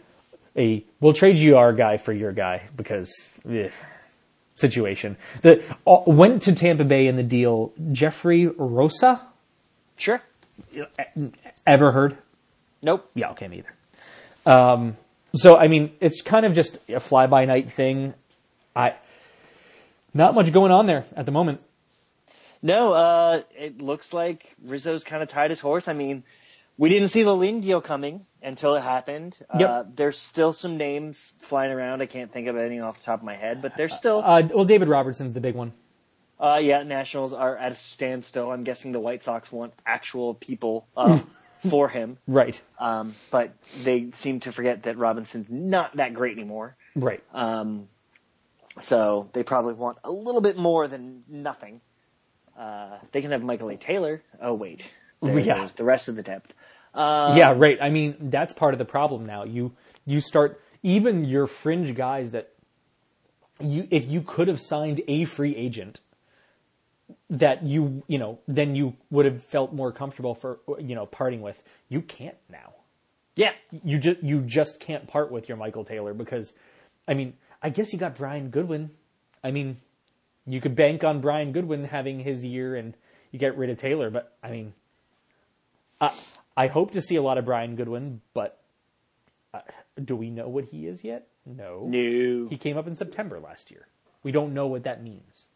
[0.57, 3.11] a we'll trade you our guy for your guy because
[3.49, 3.69] eh,
[4.55, 5.17] situation.
[5.41, 7.73] The uh, went to Tampa Bay in the deal.
[7.91, 9.19] Jeffrey Rosa,
[9.95, 10.21] Sure.
[11.65, 12.17] ever heard?
[12.83, 13.09] Nope.
[13.15, 13.73] Yeah, okay, me either.
[14.45, 14.97] Um,
[15.35, 18.13] so I mean, it's kind of just a fly by night thing.
[18.75, 18.93] I
[20.13, 21.61] not much going on there at the moment.
[22.61, 25.87] No, uh, it looks like Rizzo's kind of tied his horse.
[25.87, 26.23] I mean,
[26.77, 29.37] we didn't see the Lind deal coming until it happened.
[29.57, 29.69] Yep.
[29.69, 32.01] Uh, there's still some names flying around.
[32.01, 34.43] I can't think of any off the top of my head, but there's still, Uh,
[34.53, 35.73] well, David Robertson's the big one.
[36.39, 38.51] uh, yeah, Nationals are at a standstill.
[38.51, 41.19] I'm guessing the White Sox want actual people, uh,
[41.69, 42.17] for him.
[42.27, 46.75] Right, Um, but they seem to forget that Robinson's not that great anymore.
[46.95, 47.23] right.
[47.33, 47.87] Um,
[48.79, 51.81] so they probably want a little bit more than nothing.
[52.57, 53.77] Uh, they can have Michael A.
[53.77, 54.21] Taylor.
[54.41, 54.89] Oh wait,
[55.21, 55.55] there Yeah.
[55.59, 56.53] goes the rest of the depth.
[56.93, 57.77] Um, yeah, right.
[57.81, 59.43] I mean, that's part of the problem now.
[59.43, 59.71] You
[60.05, 62.49] you start even your fringe guys that
[63.59, 65.99] you if you could have signed a free agent
[67.29, 71.41] that you you know then you would have felt more comfortable for you know parting
[71.41, 71.61] with.
[71.89, 72.73] You can't now.
[73.35, 76.53] yeah, You just you just can't part with your Michael Taylor because
[77.07, 78.91] I mean, I guess you got Brian Goodwin.
[79.43, 79.77] I mean,
[80.45, 82.95] you could bank on Brian Goodwin having his year and
[83.31, 84.73] you get rid of Taylor, but I mean,
[85.99, 86.13] I,
[86.55, 88.61] I hope to see a lot of Brian Goodwin, but
[89.53, 89.61] uh,
[90.03, 91.27] do we know what he is yet?
[91.45, 91.85] No.
[91.87, 93.87] no, He came up in September last year.
[94.21, 95.47] We don't know what that means.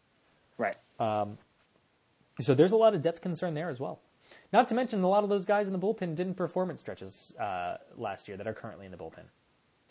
[1.00, 1.28] Right.
[2.40, 4.00] So there's a lot of depth concern there as well.
[4.52, 7.32] Not to mention a lot of those guys in the bullpen didn't perform at stretches
[7.40, 9.24] uh, last year that are currently in the bullpen.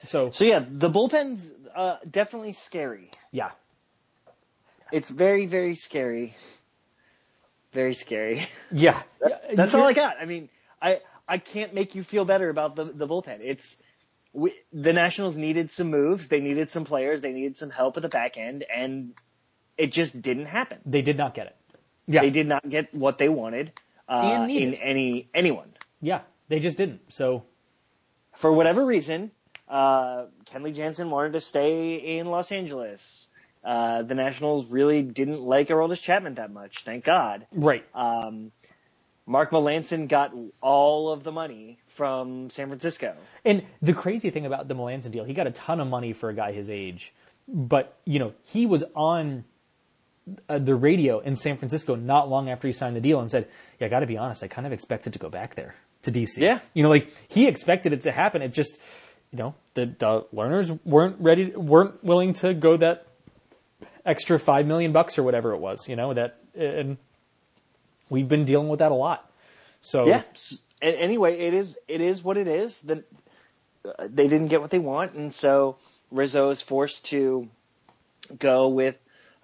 [0.05, 3.11] So So yeah, the bullpen's uh, definitely scary.
[3.31, 3.51] yeah,
[4.91, 6.35] It's very, very scary.
[7.73, 8.47] Very scary.
[8.71, 9.01] yeah.
[9.53, 10.17] That's all I got.
[10.21, 10.49] I mean,
[10.81, 13.39] I I can't make you feel better about the the bullpen.
[13.43, 13.77] It's
[14.33, 18.03] we, the Nationals needed some moves, they needed some players, they needed some help at
[18.03, 19.13] the back end, and
[19.77, 20.79] it just didn't happen.
[20.85, 21.55] They did not get it.
[22.07, 23.73] Yeah, They did not get what they wanted
[24.07, 27.01] uh, in any anyone yeah, they just didn't.
[27.11, 27.43] So
[28.35, 29.31] for whatever reason.
[29.67, 33.27] Uh, Kenley Jansen wanted to stay in Los Angeles.
[33.65, 37.45] Uh, the Nationals really didn't like Aroldis Chapman that much, thank God.
[37.51, 38.53] right, Um,
[39.25, 43.13] Mark Melancon got all of the money from San Francisco.
[43.43, 46.29] And the crazy thing about the Melancon deal, he got a ton of money for
[46.29, 47.13] a guy his age,
[47.45, 49.43] but you know he was on
[50.49, 53.47] uh, the radio in San Francisco not long after he signed the deal and said,
[53.79, 56.11] "Yeah, I got to be honest, I kind of expected to go back there to
[56.11, 56.59] DC." Yeah.
[56.73, 58.41] you know, like he expected it to happen.
[58.41, 58.77] It just,
[59.31, 63.07] you know, the, the Lerners weren't ready, weren't willing to go that
[64.05, 65.87] extra five million bucks or whatever it was.
[65.87, 66.97] You know that, and
[68.09, 69.29] we've been dealing with that a lot.
[69.81, 70.23] So Yeah.
[70.81, 72.81] Anyway, it is it is what it is.
[72.81, 73.03] The,
[73.83, 75.77] uh, they didn't get what they want, and so
[76.11, 77.49] Rizzo is forced to
[78.37, 78.95] go with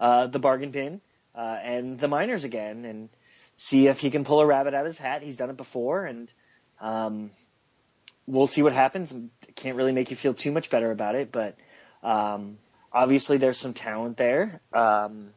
[0.03, 0.99] uh, the bargain bin
[1.33, 3.09] uh, and the minors again, and
[3.55, 5.23] see if he can pull a rabbit out of his hat.
[5.23, 6.31] He's done it before, and
[6.81, 7.31] um,
[8.27, 9.15] we'll see what happens.
[9.55, 11.55] Can't really make you feel too much better about it, but
[12.03, 12.57] um,
[12.91, 14.59] obviously there's some talent there.
[14.73, 15.29] Um,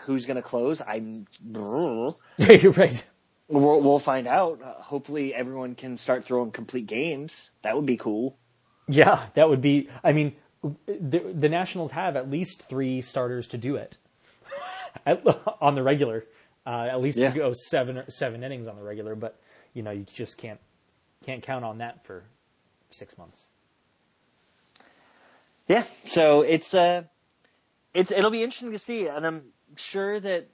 [0.00, 0.82] who's going to close?
[0.86, 1.26] I'm.
[2.36, 3.02] you're right.
[3.48, 4.60] We'll, we'll find out.
[4.62, 7.48] Uh, hopefully, everyone can start throwing complete games.
[7.62, 8.36] That would be cool.
[8.86, 9.88] Yeah, that would be.
[10.04, 10.36] I mean,
[10.86, 13.96] the, the Nationals have at least three starters to do it
[15.06, 15.22] at,
[15.60, 16.24] on the regular.
[16.64, 17.30] Uh, at least Yeah.
[17.32, 19.40] to go seven or seven innings on the regular, but
[19.74, 20.60] you know you just can't
[21.24, 22.22] can't count on that for
[22.90, 23.42] six months.
[25.68, 25.84] Yeah.
[26.06, 27.02] So it's uh,
[27.94, 29.42] it's it'll be interesting to see, and I'm
[29.76, 30.48] sure that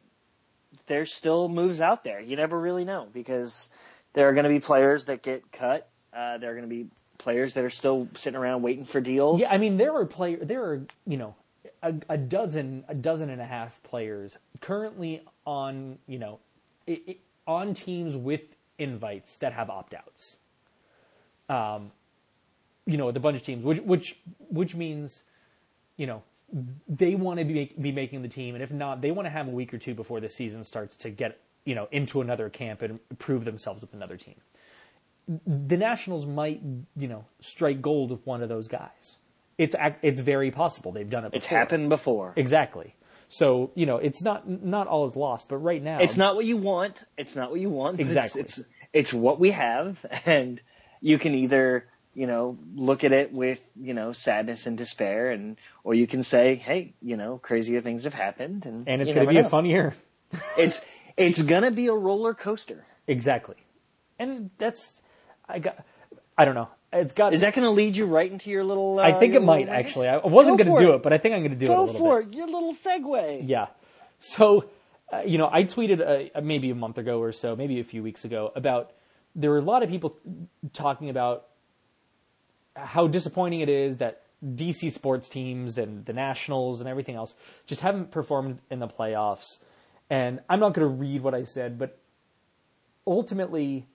[0.87, 2.21] there's still moves out there.
[2.21, 3.69] You never really know because
[4.13, 5.89] there are going to be players that get cut.
[6.13, 6.87] Uh, there are going to be
[7.19, 9.41] players that are still sitting around waiting for deals.
[9.41, 11.35] Yeah, I mean there are player there are you know
[11.83, 16.39] a, a dozen a dozen and a half players currently on you know
[16.89, 17.17] i i
[17.49, 18.43] on teams with
[18.79, 20.37] invites that have opt outs.
[21.49, 21.91] Um,
[22.87, 24.19] you know, a bunch of teams, which which
[24.51, 25.23] which means,
[25.97, 26.23] you know,
[26.89, 29.31] they want to be make, be making the team, and if not, they want to
[29.31, 32.49] have a week or two before the season starts to get you know into another
[32.49, 34.37] camp and prove themselves with another team.
[35.47, 36.63] The Nationals might
[36.97, 39.17] you know strike gold with one of those guys.
[39.59, 41.33] It's it's very possible they've done it.
[41.33, 41.37] Before.
[41.39, 42.33] it's happened before.
[42.37, 42.95] exactly.
[43.29, 46.47] So you know it's not not all is lost, but right now It's not what
[46.47, 47.05] you want.
[47.19, 47.99] It's not what you want.
[47.99, 48.41] but it's- Exactly.
[48.43, 48.61] It's,
[48.93, 50.61] it's what we have, and
[51.03, 55.59] you can either you know look at it with you know sadness and despair, and
[55.85, 59.27] or you can say, hey, you know, crazier things have happened, and and it's going
[59.27, 59.49] to be a know.
[59.49, 59.95] fun year.
[60.57, 60.81] It's
[61.17, 62.85] it's gonna be a roller coaster.
[63.07, 63.57] Exactly,
[64.19, 64.95] and that's
[65.49, 65.85] I got.
[66.39, 66.69] I don't know.
[66.93, 67.35] It's got.
[67.35, 68.99] Is that gonna lead you right into your little?
[68.99, 70.09] Uh, I think it might little- actually.
[70.09, 70.97] I wasn't Go going to do it.
[70.97, 72.29] it, but I think I'm going to do it a Go little for bit.
[72.35, 72.39] it.
[72.39, 73.43] Your little segue.
[73.47, 73.67] Yeah.
[74.21, 74.65] So,
[75.13, 78.03] uh, you know, I tweeted uh, maybe a month ago or so, maybe a few
[78.03, 78.93] weeks ago, about
[79.35, 80.17] there were a lot of people
[80.73, 81.45] talking about
[82.75, 87.35] how disappointing it is that DC sports teams and the Nationals and everything else
[87.67, 89.59] just haven't performed in the playoffs.
[90.09, 91.99] And I'm not going to read what I said, but
[93.07, 93.87] ultimately,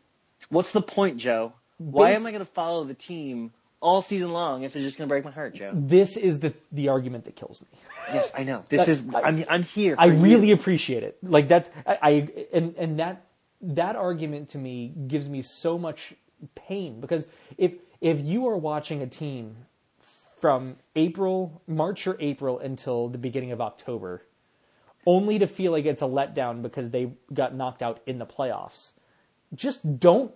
[0.49, 1.53] What's the point, Joe?
[1.77, 5.25] Why am I gonna follow the team all season long if it's just gonna break
[5.25, 5.71] my heart, Joe?
[5.73, 7.67] this is the the argument that kills me.
[8.13, 8.63] Yes, I know.
[8.69, 9.05] This is.
[9.13, 9.95] I'm I'm here.
[9.97, 10.21] I for you.
[10.21, 11.17] really appreciate it.
[11.23, 13.25] Like that's I, I and and that
[13.61, 16.13] that argument to me gives me so much
[16.55, 17.25] pain because
[17.57, 19.55] if if you are watching a team
[20.39, 24.23] from April, March or April until the beginning of October,
[25.05, 28.91] only to feel like it's a letdown because they got knocked out in the playoffs,
[29.53, 30.31] just don't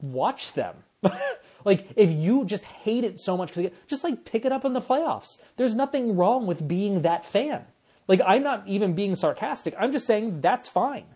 [0.00, 0.76] watch them.
[1.64, 4.72] like if you just hate it so much because just like pick it up in
[4.72, 5.38] the playoffs.
[5.56, 7.64] There's nothing wrong with being that fan.
[8.08, 9.74] Like I'm not even being sarcastic.
[9.78, 11.06] I'm just saying that's fine.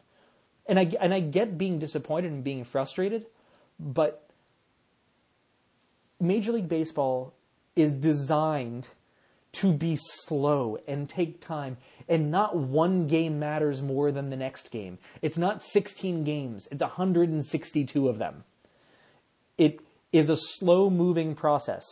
[0.66, 3.26] And I and I get being disappointed and being frustrated,
[3.78, 4.28] but
[6.20, 7.34] Major League Baseball
[7.76, 8.88] is designed
[9.52, 11.76] to be slow and take time
[12.08, 14.98] and not one game matters more than the next game.
[15.22, 18.44] It's not 16 games, it's 162 of them.
[19.56, 19.80] It
[20.12, 21.84] is a slow moving process.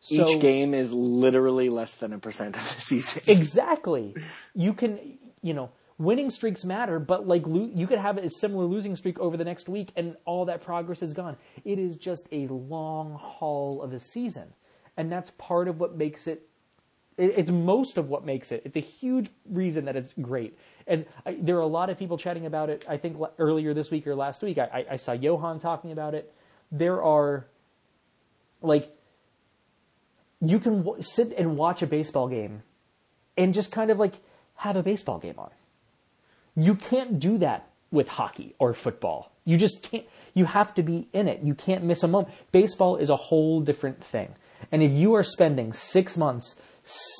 [0.00, 3.22] So, Each game is literally less than a percent of the season.
[3.26, 4.14] Exactly.
[4.54, 8.64] You can, you know, winning streaks matter, but like lo- you could have a similar
[8.66, 11.36] losing streak over the next week and all that progress is gone.
[11.64, 14.52] It is just a long haul of a season.
[14.96, 16.47] And that's part of what makes it it-
[17.18, 18.62] it's most of what makes it.
[18.64, 20.56] It's a huge reason that it's great.
[20.86, 22.84] And I, there are a lot of people chatting about it.
[22.88, 26.14] I think earlier this week or last week, I, I, I saw Johan talking about
[26.14, 26.32] it.
[26.70, 27.46] there are
[28.62, 28.90] like
[30.40, 32.62] you can w- sit and watch a baseball game
[33.36, 34.14] and just kind of like
[34.56, 35.50] have a baseball game on.
[36.56, 39.32] You can't do that with hockey or football.
[39.44, 40.04] You just can't.
[40.34, 41.42] You have to be in it.
[41.42, 42.32] You can't miss a moment.
[42.52, 44.34] Baseball is a whole different thing.
[44.70, 46.56] And if you are spending six months,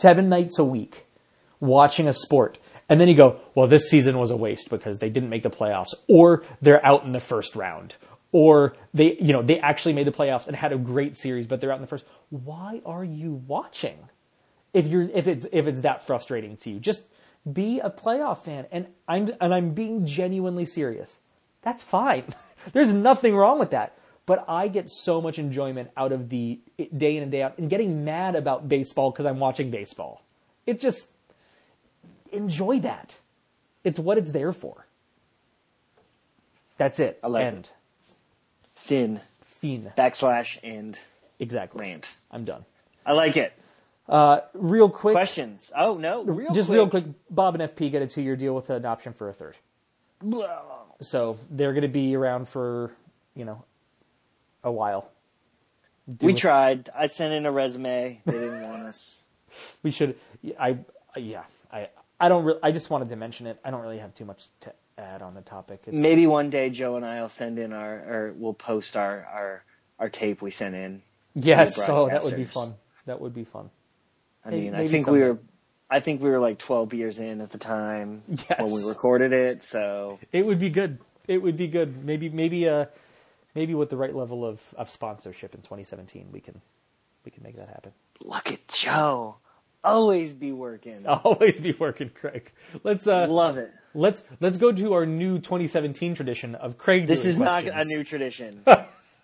[0.01, 1.07] seven nights a week
[1.61, 5.11] watching a sport, and then you go, well, this season was a waste because they
[5.11, 7.95] didn't make the playoffs, or they're out in the first round,
[8.33, 11.61] or they, you know, they actually made the playoffs and had a great series, but
[11.61, 12.05] they're out in the first.
[12.31, 13.99] Why are you watching?
[14.73, 17.03] If you're, if it's, if it's that frustrating to you, just
[17.51, 18.67] be a playoff fan.
[18.71, 21.19] And I'm, and I'm being genuinely serious.
[21.63, 22.25] That's fine.
[22.73, 23.99] There's nothing wrong with that.
[24.29, 26.61] But I get so much enjoyment out of the
[26.95, 30.21] day in and day out and getting mad about baseball because I'm watching baseball.
[30.67, 31.09] It just,
[32.31, 33.17] enjoy that.
[33.85, 34.87] It's what it's there for.
[36.77, 37.19] That's it.
[37.23, 37.59] I like End.
[37.65, 37.73] it.
[38.77, 39.93] Thin Fiend.
[39.97, 40.99] backslash and
[41.39, 41.81] Exactly.
[41.81, 42.15] rant.
[42.31, 42.67] I'm done.
[43.07, 43.55] I like it.
[44.07, 45.15] Uh, real quick.
[45.15, 45.73] Questions?
[45.75, 46.77] Oh no, real just quick.
[46.77, 47.05] real quick.
[47.31, 49.57] Bob and FP get a two year deal with an option for a third.
[50.21, 50.49] Blah.
[51.01, 52.93] So they're going to be around for,
[53.35, 53.65] you know,
[54.69, 55.11] a while.
[56.07, 56.89] We Do- tried.
[56.97, 58.21] I sent in a resume.
[58.25, 59.23] They didn't want us.
[59.83, 60.17] We should.
[60.59, 60.79] I.
[61.17, 61.43] Yeah.
[61.73, 61.89] I.
[62.21, 62.45] I don't.
[62.45, 63.59] Re- I just wanted to mention it.
[63.65, 65.83] I don't really have too much to add on the topic.
[65.87, 69.25] It's, Maybe one day Joe and I will send in our, or we'll post our
[69.33, 69.65] our
[69.99, 71.03] our tape we sent in.
[71.35, 71.75] yes.
[71.77, 72.75] So that would be fun.
[73.07, 73.71] That would be fun.
[74.45, 75.39] I Maybe- mean, I maybe think we were,
[75.91, 78.61] I think we were like 12 years in at the time Yes.
[78.61, 79.63] when we recorded it.
[79.63, 80.99] So It would be good.
[81.27, 82.05] It would be good.
[82.05, 82.29] Maybe.
[82.31, 82.69] Maybe.
[82.69, 82.87] Uh.
[83.55, 86.61] Maybe with the right level of, of sponsorship in 2017, we can
[87.25, 87.93] we can make that happen.
[88.21, 89.37] look at Joe,
[89.83, 91.07] always be working.
[91.25, 92.53] Always be working, Craig.
[92.85, 93.27] Let's uh.
[93.27, 93.73] Love it.
[93.95, 97.07] Let's let's go to our new 2017 tradition of Craig.
[97.07, 98.65] This is not a new tradition.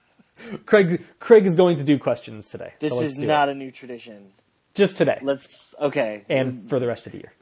[0.66, 2.72] Craig Craig is going to do questions today.
[2.80, 3.52] This so is not it.
[3.52, 4.32] a new tradition.
[4.74, 6.24] just today Let's okay.
[6.28, 7.32] and for the rest of the year.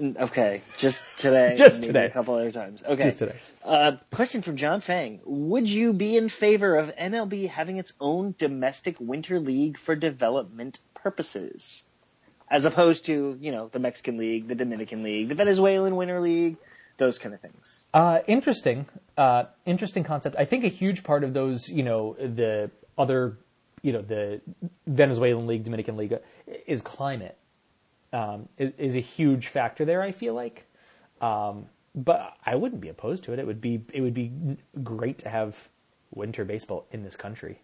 [0.00, 1.54] Okay, just today.
[1.56, 2.06] Just today.
[2.06, 2.82] A couple other times.
[2.82, 3.04] Okay.
[3.04, 3.36] Just today.
[3.64, 5.20] Uh, question from John Fang.
[5.24, 10.78] Would you be in favor of MLB having its own domestic winter league for development
[10.94, 11.82] purposes?
[12.50, 16.56] As opposed to, you know, the Mexican League, the Dominican League, the Venezuelan Winter League,
[16.98, 17.84] those kind of things.
[17.94, 20.36] Uh, interesting, uh, interesting concept.
[20.38, 23.38] I think a huge part of those, you know, the other,
[23.82, 24.40] you know, the
[24.86, 26.14] Venezuelan league, Dominican league,
[26.66, 27.36] is climate.
[28.12, 30.02] Um, is, is a huge factor there.
[30.02, 30.66] I feel like,
[31.20, 33.38] um, but I wouldn't be opposed to it.
[33.38, 34.32] It would be it would be
[34.82, 35.68] great to have
[36.14, 37.60] winter baseball in this country.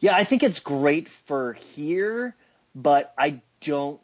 [0.00, 2.34] Yeah, I think it's great for here,
[2.74, 4.00] but I don't.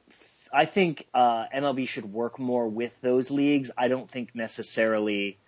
[0.52, 3.70] I think uh, MLB should work more with those leagues.
[3.76, 5.38] I don't think necessarily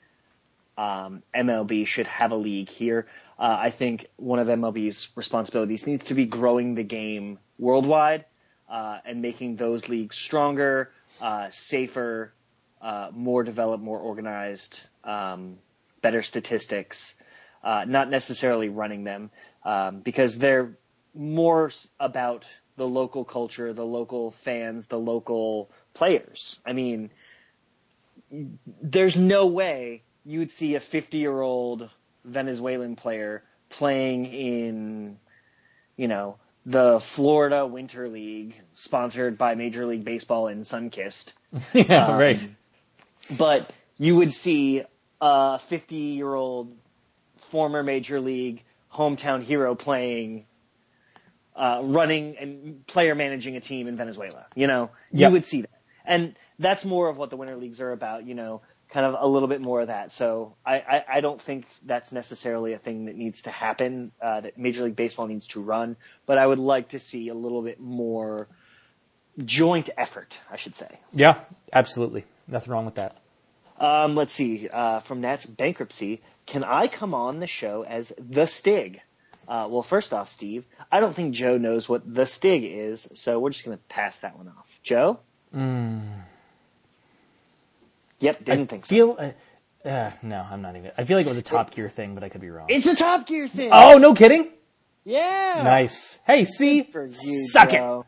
[0.76, 3.06] um, MLB should have a league here.
[3.38, 8.24] Uh, I think one of MLB's responsibilities needs to be growing the game worldwide
[8.68, 12.32] uh, and making those leagues stronger, uh, safer,
[12.80, 15.58] uh, more developed, more organized, um,
[16.02, 17.14] better statistics.
[17.62, 19.30] Uh, not necessarily running them
[19.64, 20.78] um, because they're
[21.12, 26.60] more about the local culture, the local fans, the local players.
[26.64, 27.10] I mean,
[28.80, 31.90] there's no way you would see a 50 year old
[32.24, 35.18] Venezuelan player playing in,
[35.96, 36.36] you know,
[36.68, 41.32] the Florida Winter League, sponsored by Major League Baseball and Sunkist.
[41.72, 42.48] yeah, Um, right.
[43.38, 44.82] But you would see
[45.20, 46.74] a 50 year old
[47.50, 50.44] former Major League hometown hero playing,
[51.56, 54.46] uh, running and player managing a team in Venezuela.
[54.54, 55.32] You know, you Yep.
[55.32, 55.70] would see that.
[56.04, 59.26] And that's more of what the Winter Leagues are about, you know, kind of a
[59.26, 60.12] little bit more of that.
[60.12, 64.40] So I, I, I don't think that's necessarily a thing that needs to happen, uh,
[64.40, 65.96] that Major League Baseball needs to run,
[66.26, 68.48] but I would like to see a little bit more
[69.44, 70.88] joint effort, I should say.
[71.12, 71.40] Yeah,
[71.72, 72.24] absolutely.
[72.46, 73.16] Nothing wrong with that.
[73.78, 74.68] Um, let's see.
[74.68, 79.00] Uh, from Nat's bankruptcy, can I come on the show as the Stig?
[79.46, 83.38] Uh, well, first off, Steve, I don't think Joe knows what the Stig is, so
[83.38, 84.66] we're just going to pass that one off.
[84.82, 85.20] Joe?
[88.20, 88.88] Yep, didn't I think so.
[88.94, 89.16] feel.
[89.84, 90.90] Uh, uh, no, I'm not even.
[90.98, 92.66] I feel like it was a Top Gear thing, but I could be wrong.
[92.68, 93.70] It's a Top Gear thing.
[93.72, 94.48] oh, no kidding.
[95.04, 95.60] yeah.
[95.62, 96.18] Nice.
[96.26, 98.04] Hey, see, For you, suck Joe.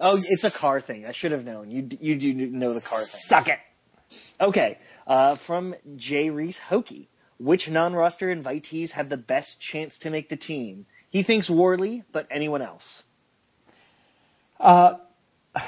[0.00, 1.06] Oh, it's a car thing.
[1.06, 1.70] I should have known.
[1.70, 3.20] You you do know the car thing.
[3.24, 3.58] Suck it.
[4.40, 4.76] Okay.
[5.06, 7.06] Uh, from Jay Reese Hokie.
[7.38, 10.86] Which non-roster invitees have the best chance to make the team?
[11.10, 13.02] He thinks Worley, but anyone else?
[14.58, 14.94] Uh,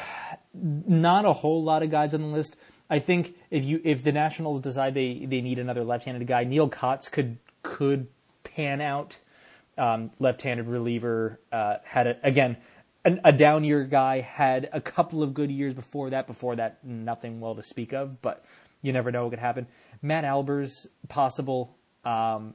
[0.54, 2.56] Not a whole lot of guys on the list.
[2.88, 6.70] I think if you if the Nationals decide they, they need another left-handed guy, Neal
[6.70, 8.08] Cotts could could
[8.44, 9.16] pan out.
[9.78, 12.56] um, left-handed reliever, uh, had a, again
[13.04, 14.20] an, a down year guy.
[14.20, 16.26] Had a couple of good years before that.
[16.26, 18.20] Before that, nothing well to speak of.
[18.22, 18.44] But
[18.82, 19.66] you never know what could happen.
[20.02, 21.76] Matt Albers possible.
[22.04, 22.54] Um,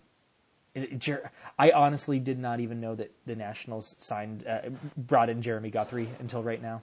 [1.60, 6.08] I honestly did not even know that the Nationals signed uh, brought in Jeremy Guthrie
[6.20, 6.82] until right now.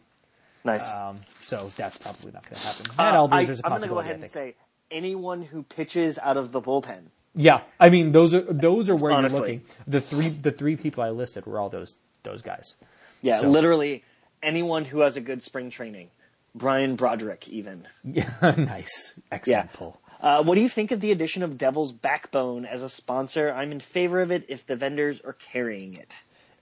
[0.69, 0.95] Nice.
[0.95, 2.87] Um, so that's probably not going to happen.
[2.97, 4.55] Matt uh, Albers, I, there's a I'm going to go ahead and say
[4.91, 7.05] anyone who pitches out of the bullpen.
[7.35, 9.39] Yeah, I mean those are those are where Honestly.
[9.39, 9.62] you're looking.
[9.87, 12.75] The three the three people I listed were all those those guys.
[13.23, 13.49] Yeah, so.
[13.49, 14.03] literally
[14.43, 16.11] anyone who has a good spring training.
[16.55, 17.87] Brian Broderick, even.
[18.03, 19.79] Yeah, nice, excellent yeah.
[19.79, 20.01] pull.
[20.21, 23.53] Uh, what do you think of the addition of Devil's Backbone as a sponsor?
[23.53, 26.16] I'm in favor of it if the vendors are carrying it.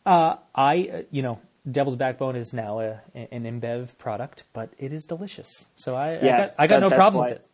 [0.05, 1.41] Uh, I, uh, you know,
[1.71, 5.67] Devil's Backbone is now a, an InBev product, but it is delicious.
[5.77, 7.47] So I, yeah, I got, I got that, no problem why, with it.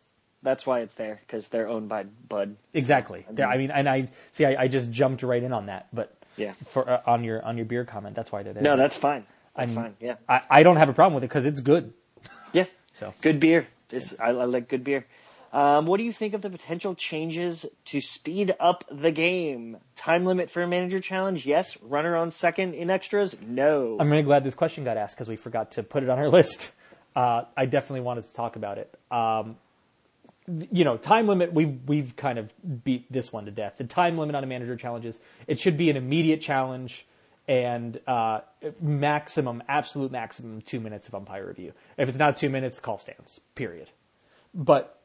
[0.43, 2.57] That's why it's there because they're owned by Bud.
[2.73, 3.25] Exactly.
[3.27, 4.45] So, I, mean, I mean, and I see.
[4.45, 7.57] I, I, just jumped right in on that, but yeah, for uh, on your on
[7.57, 8.61] your beer comment, that's why they're there.
[8.61, 9.25] No, that's fine.
[9.55, 9.95] That's I'm, fine.
[9.99, 11.93] Yeah, I, I don't have a problem with it because it's good.
[12.51, 12.65] Yeah.
[12.93, 13.67] So good beer.
[13.89, 15.05] It's, I, I like good beer.
[15.53, 19.77] Um, what do you think of the potential changes to speed up the game?
[19.95, 21.45] Time limit for a manager challenge?
[21.45, 21.77] Yes.
[21.83, 23.35] Runner on second in extras?
[23.39, 23.97] No.
[23.99, 26.29] I'm really glad this question got asked because we forgot to put it on our
[26.31, 26.71] list.
[27.15, 28.97] Uh, I definitely wanted to talk about it.
[29.11, 29.57] Um,
[30.47, 32.51] you know, time limit, we, we've kind of
[32.83, 33.75] beat this one to death.
[33.77, 37.05] The time limit on a manager challenge is it should be an immediate challenge
[37.47, 38.39] and uh,
[38.81, 41.73] maximum, absolute maximum, two minutes of umpire review.
[41.95, 43.89] If it's not two minutes, the call stands, period.
[44.55, 44.99] But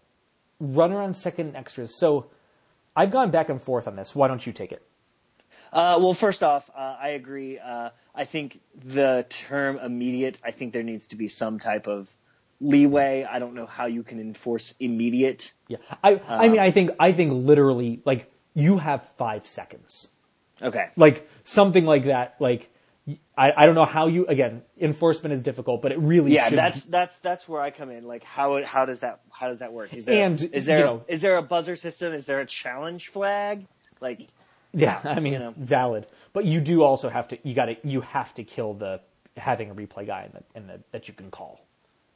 [0.60, 1.98] runner on second and extras.
[1.98, 2.30] So
[2.96, 4.14] I've gone back and forth on this.
[4.14, 4.82] Why don't you take it?
[5.72, 7.58] Uh, well, first off, uh, I agree.
[7.58, 12.10] Uh, I think the term immediate, I think there needs to be some type of
[12.60, 13.24] leeway.
[13.24, 15.52] I don't know how you can enforce immediate.
[15.68, 15.76] Yeah.
[16.02, 20.08] I, I mean, I think, I think literally, like, you have five seconds.
[20.60, 20.88] Okay.
[20.96, 22.70] Like, something like that, like,
[23.36, 26.58] I, I don't know how you again enforcement is difficult, but it really yeah should.
[26.58, 28.04] that's that's that's where I come in.
[28.04, 29.94] Like how how does that how does that work?
[29.94, 32.12] Is there and, is there you know, is there a buzzer system?
[32.12, 33.66] Is there a challenge flag?
[34.00, 34.28] Like
[34.72, 35.54] yeah, I mean you know.
[35.56, 39.00] valid, but you do also have to you got to you have to kill the
[39.36, 41.60] having a replay guy in the in the that you can call.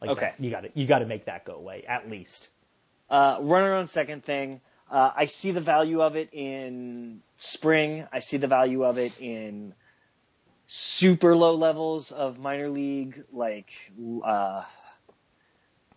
[0.01, 2.49] Like okay, you got to you got to make that go away at least.
[3.09, 4.61] Uh, runner on second thing.
[4.90, 8.07] Uh, I see the value of it in spring.
[8.12, 9.74] I see the value of it in
[10.66, 13.72] super low levels of minor league, like
[14.24, 14.64] uh,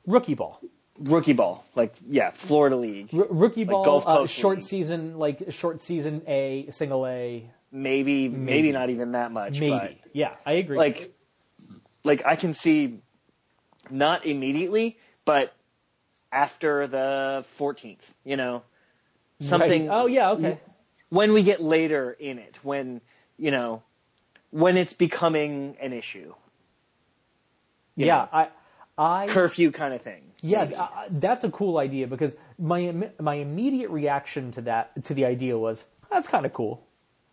[0.05, 0.61] rookie ball.
[0.97, 3.09] Rookie ball, like yeah, Florida League.
[3.13, 4.68] R- rookie ball, like Coast uh, short league.
[4.68, 7.49] season, like short season A, single A.
[7.72, 9.59] Maybe, maybe, maybe not even that much.
[9.59, 10.78] Maybe, but yeah, I agree.
[10.78, 11.13] Like,
[12.05, 12.99] like I can see,
[13.89, 15.53] not immediately, but
[16.32, 18.61] after the 14th, you know,
[19.41, 19.88] something.
[19.88, 19.95] Right.
[19.95, 20.59] Oh yeah, okay.
[21.09, 23.01] When we get later in it, when
[23.38, 23.84] you know,
[24.56, 26.34] when it's becoming an issue.
[27.97, 28.30] yeah, know,
[28.97, 30.22] I, I curfew kind of thing.
[30.41, 35.26] Yeah, uh, that's a cool idea because my my immediate reaction to that to the
[35.26, 36.82] idea was that's kind of cool.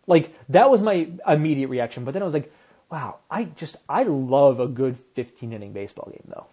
[0.05, 2.51] Like that was my immediate reaction, but then I was like,
[2.91, 6.47] wow, I just I love a good 15 inning baseball game though.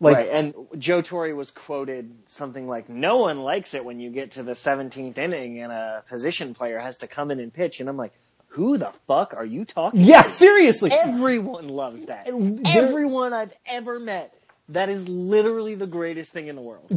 [0.00, 4.10] Like, right, and Joe Torre was quoted something like, "No one likes it when you
[4.10, 7.80] get to the 17th inning and a position player has to come in and pitch."
[7.80, 8.12] And I'm like,
[8.56, 10.28] who the fuck are you talking Yeah, to?
[10.28, 10.90] seriously.
[10.92, 12.26] Everyone loves that.
[12.66, 14.32] Everyone I've ever met.
[14.70, 16.90] That is literally the greatest thing in the world.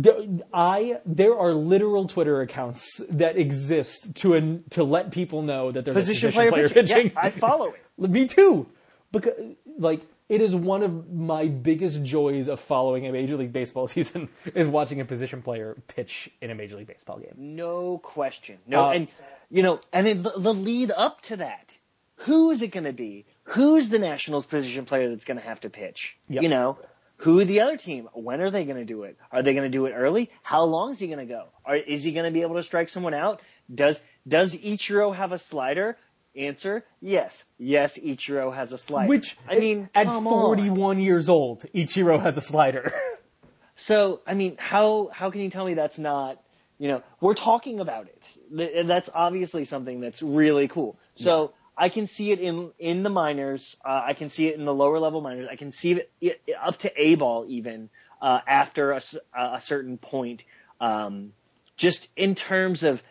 [0.52, 5.94] I there are literal Twitter accounts that exist to to let people know that there's
[5.96, 6.96] position, a position player, player pitching.
[6.96, 7.12] pitching.
[7.14, 7.82] Yeah, I follow it.
[8.10, 8.66] Me too.
[9.12, 9.34] Because
[9.78, 14.30] like it is one of my biggest joys of following a Major League Baseball season
[14.54, 17.34] is watching a position player pitch in a Major League Baseball game.
[17.36, 18.60] No question.
[18.68, 19.08] No, uh, and
[19.50, 21.78] you know, and in the, the lead up to that,
[22.18, 23.26] who is it going to be?
[23.46, 26.18] Who's the Nationals position player that's going to have to pitch?
[26.30, 26.44] Yep.
[26.44, 26.78] You know,
[27.18, 28.08] who the other team?
[28.14, 29.18] When are they going to do it?
[29.32, 30.30] Are they going to do it early?
[30.44, 31.48] How long is he going to go?
[31.66, 33.42] Are, is he going to be able to strike someone out?
[33.74, 35.98] Does does Ichiro have a slider?
[36.40, 37.44] Answer: Yes.
[37.58, 39.10] Yes, Ichiro has a slider.
[39.10, 41.00] Which I mean, at 41 on.
[41.00, 42.94] years old, Ichiro has a slider.
[43.76, 46.42] so I mean, how how can you tell me that's not
[46.80, 48.88] you know, we're talking about it.
[48.88, 50.98] That's obviously something that's really cool.
[51.14, 51.86] So yeah.
[51.86, 53.76] I can see it in in the minors.
[53.86, 55.50] Uh, I can see it in the lower level minors.
[55.52, 57.90] I can see it, it up to A ball even
[58.22, 59.02] uh, after a,
[59.38, 60.44] a, certain point.
[60.80, 61.34] Um,
[61.76, 63.04] just in terms of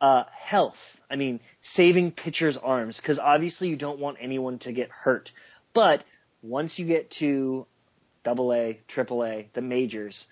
[0.00, 4.90] uh, health, I mean, saving pitchers' arms because obviously you don't want anyone to get
[4.90, 5.32] hurt.
[5.72, 6.04] But
[6.42, 7.66] once you get to
[8.22, 10.26] Double A, Triple A, the majors,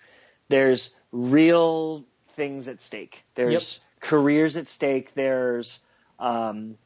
[0.49, 3.23] there's real things at stake.
[3.35, 3.99] There's yep.
[4.09, 5.13] careers at stake.
[5.13, 5.79] There's
[6.19, 6.77] um,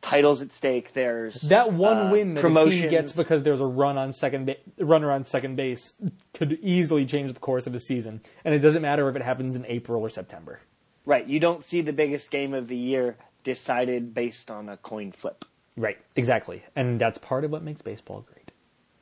[0.00, 0.92] titles at stake.
[0.92, 4.46] There's That one uh, win that a team gets because there's a run on second
[4.46, 5.94] ba- runner on second base
[6.34, 9.56] could easily change the course of the season, and it doesn't matter if it happens
[9.56, 10.60] in April or September.
[11.06, 11.26] Right.
[11.26, 15.44] You don't see the biggest game of the year decided based on a coin flip.
[15.76, 18.50] Right, exactly, and that's part of what makes baseball great.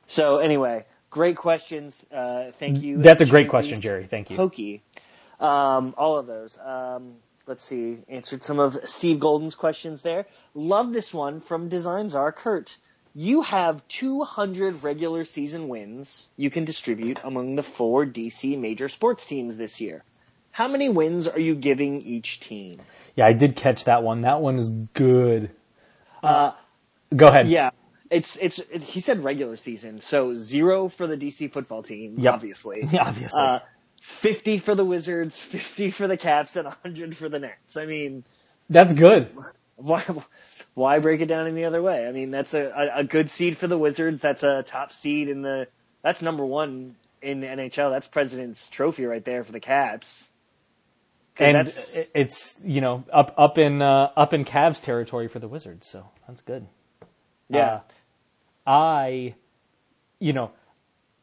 [0.07, 2.05] So anyway, great questions.
[2.11, 2.97] Uh, thank you.
[3.01, 4.05] That's a great question, Jerry.
[4.05, 4.37] Thank you.
[4.37, 4.83] Pokey.
[5.39, 6.57] Um, all of those.
[6.63, 7.15] Um,
[7.47, 7.97] let's see.
[8.07, 10.25] Answered some of Steve Golden's questions there.
[10.53, 12.77] Love this one from Designs Czar Kurt.
[13.13, 19.25] You have 200 regular season wins you can distribute among the four DC major sports
[19.25, 20.03] teams this year.
[20.55, 22.79] How many wins are you giving each team?
[23.13, 24.21] Yeah, I did catch that one.
[24.21, 25.51] That one is good.
[26.23, 26.53] Uh,
[27.13, 27.49] Go ahead.
[27.49, 27.71] Yeah,
[28.09, 32.33] it's it's it, he said regular season, so zero for the DC football team, Yep.
[32.33, 32.83] obviously.
[32.97, 33.41] obviously.
[33.41, 33.59] Uh,
[33.99, 37.75] 50 for the Wizards, 50 for the Caps, and 100 for the Nats.
[37.75, 38.23] I mean,
[38.69, 39.35] that's good.
[39.75, 40.05] why
[40.73, 42.07] why break it down any other way?
[42.07, 44.21] I mean, that's a, a, a good seed for the Wizards.
[44.21, 45.67] That's a top seed in the
[46.01, 47.91] that's number one in the NHL.
[47.91, 50.29] That's President's Trophy right there for the Caps.
[51.37, 55.47] And that's- it's you know up up in uh, up in Cavs territory for the
[55.47, 56.67] Wizards, so that's good.
[57.49, 57.81] yeah,
[58.65, 59.35] uh, I,
[60.19, 60.51] you know,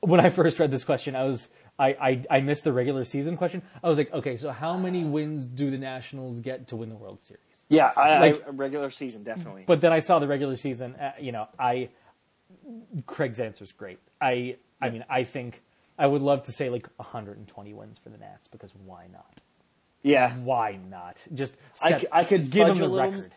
[0.00, 1.48] when I first read this question, I was
[1.78, 3.62] I, I I missed the regular season question.
[3.82, 6.96] I was like, okay, so how many wins do the Nationals get to win the
[6.96, 7.40] World Series?
[7.68, 9.64] yeah, I, like- I, regular season definitely.
[9.66, 10.94] But then I saw the regular season.
[10.96, 11.88] Uh, you know, I
[13.06, 13.98] Craig's answer is great.
[14.20, 15.62] I I mean, I think
[15.98, 19.40] I would love to say like 120 wins for the Nats because why not?
[20.02, 21.16] Yeah, Why not?
[21.32, 23.32] Just I set- c- I could give them the little- record.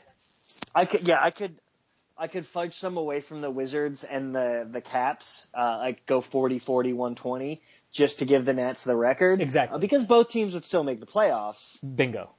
[0.73, 1.55] I could, yeah, I could,
[2.17, 6.21] I could fudge some away from the Wizards and the the Caps, uh, like go
[6.21, 7.61] 40, 40, 120,
[7.91, 9.41] just to give the Nats the record.
[9.41, 9.75] Exactly.
[9.75, 11.77] Uh, because both teams would still make the playoffs.
[11.95, 12.29] Bingo.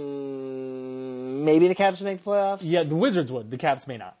[0.00, 2.58] Mm, maybe the Caps would make the playoffs.
[2.62, 3.50] Yeah, the Wizards would.
[3.50, 4.16] The Caps may not.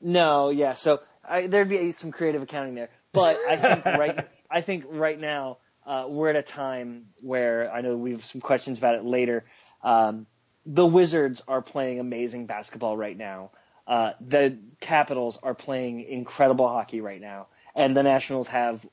[0.00, 0.74] No, yeah.
[0.74, 5.18] So I, there'd be some creative accounting there, but I think right, I think right
[5.18, 9.04] now uh, we're at a time where I know we have some questions about it
[9.04, 9.44] later.
[9.82, 10.26] Um,
[10.64, 13.50] the Wizards are playing amazing basketball right now.
[13.86, 18.86] Uh, the Capitals are playing incredible hockey right now, and the Nationals have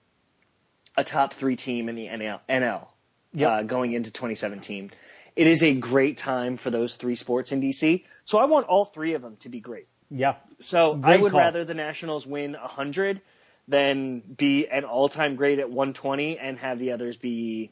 [0.98, 2.88] a top three team in the NL, NL
[3.34, 3.50] Yep.
[3.50, 4.92] uh, going into 2017.
[5.36, 8.04] It is a great time for those three sports in DC.
[8.26, 9.88] So I want all three of them to be great.
[10.10, 10.36] Yeah.
[10.60, 11.40] So Great I would call.
[11.40, 13.22] rather the Nationals win 100
[13.70, 17.72] than be an all-time great at 120 and have the others be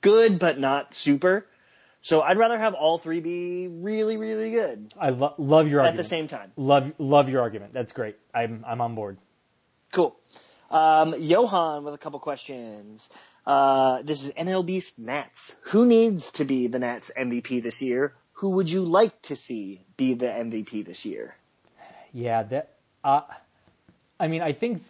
[0.00, 1.46] good but not super.
[2.02, 5.86] So I'd rather have all three be really, really good I lo- love your at
[5.86, 5.96] argument.
[5.96, 6.52] the same time.
[6.56, 7.72] Love love your argument.
[7.72, 8.16] That's great.
[8.34, 9.16] I'm I'm on board.
[9.92, 10.14] Cool.
[10.70, 13.08] Um, Johan with a couple questions.
[13.46, 15.54] Uh, this is NLB Nats.
[15.64, 18.14] Who needs to be the Nats MVP this year?
[18.34, 21.36] Who would you like to see be the MVP this year?
[22.12, 22.72] Yeah, that.
[23.04, 23.20] Uh,
[24.18, 24.82] I mean, I think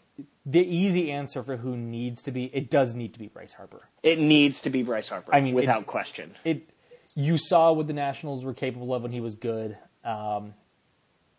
[0.46, 3.88] the easy answer for who needs to be it does need to be Bryce Harper.
[4.02, 5.34] It needs to be Bryce Harper.
[5.34, 6.34] I mean, without it- question.
[6.44, 6.68] It
[7.16, 9.76] you saw what the Nationals were capable of when he was good.
[10.04, 10.54] Um,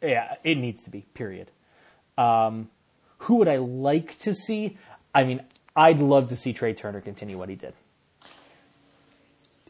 [0.01, 1.01] yeah, it needs to be.
[1.13, 1.51] Period.
[2.17, 2.69] Um,
[3.19, 4.78] who would I like to see?
[5.13, 5.41] I mean,
[5.76, 7.73] I'd love to see Trea Turner continue what he did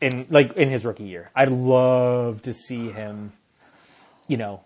[0.02, 1.32] in like in his rookie year.
[1.36, 3.34] I'd love to see him,
[4.28, 4.62] you know,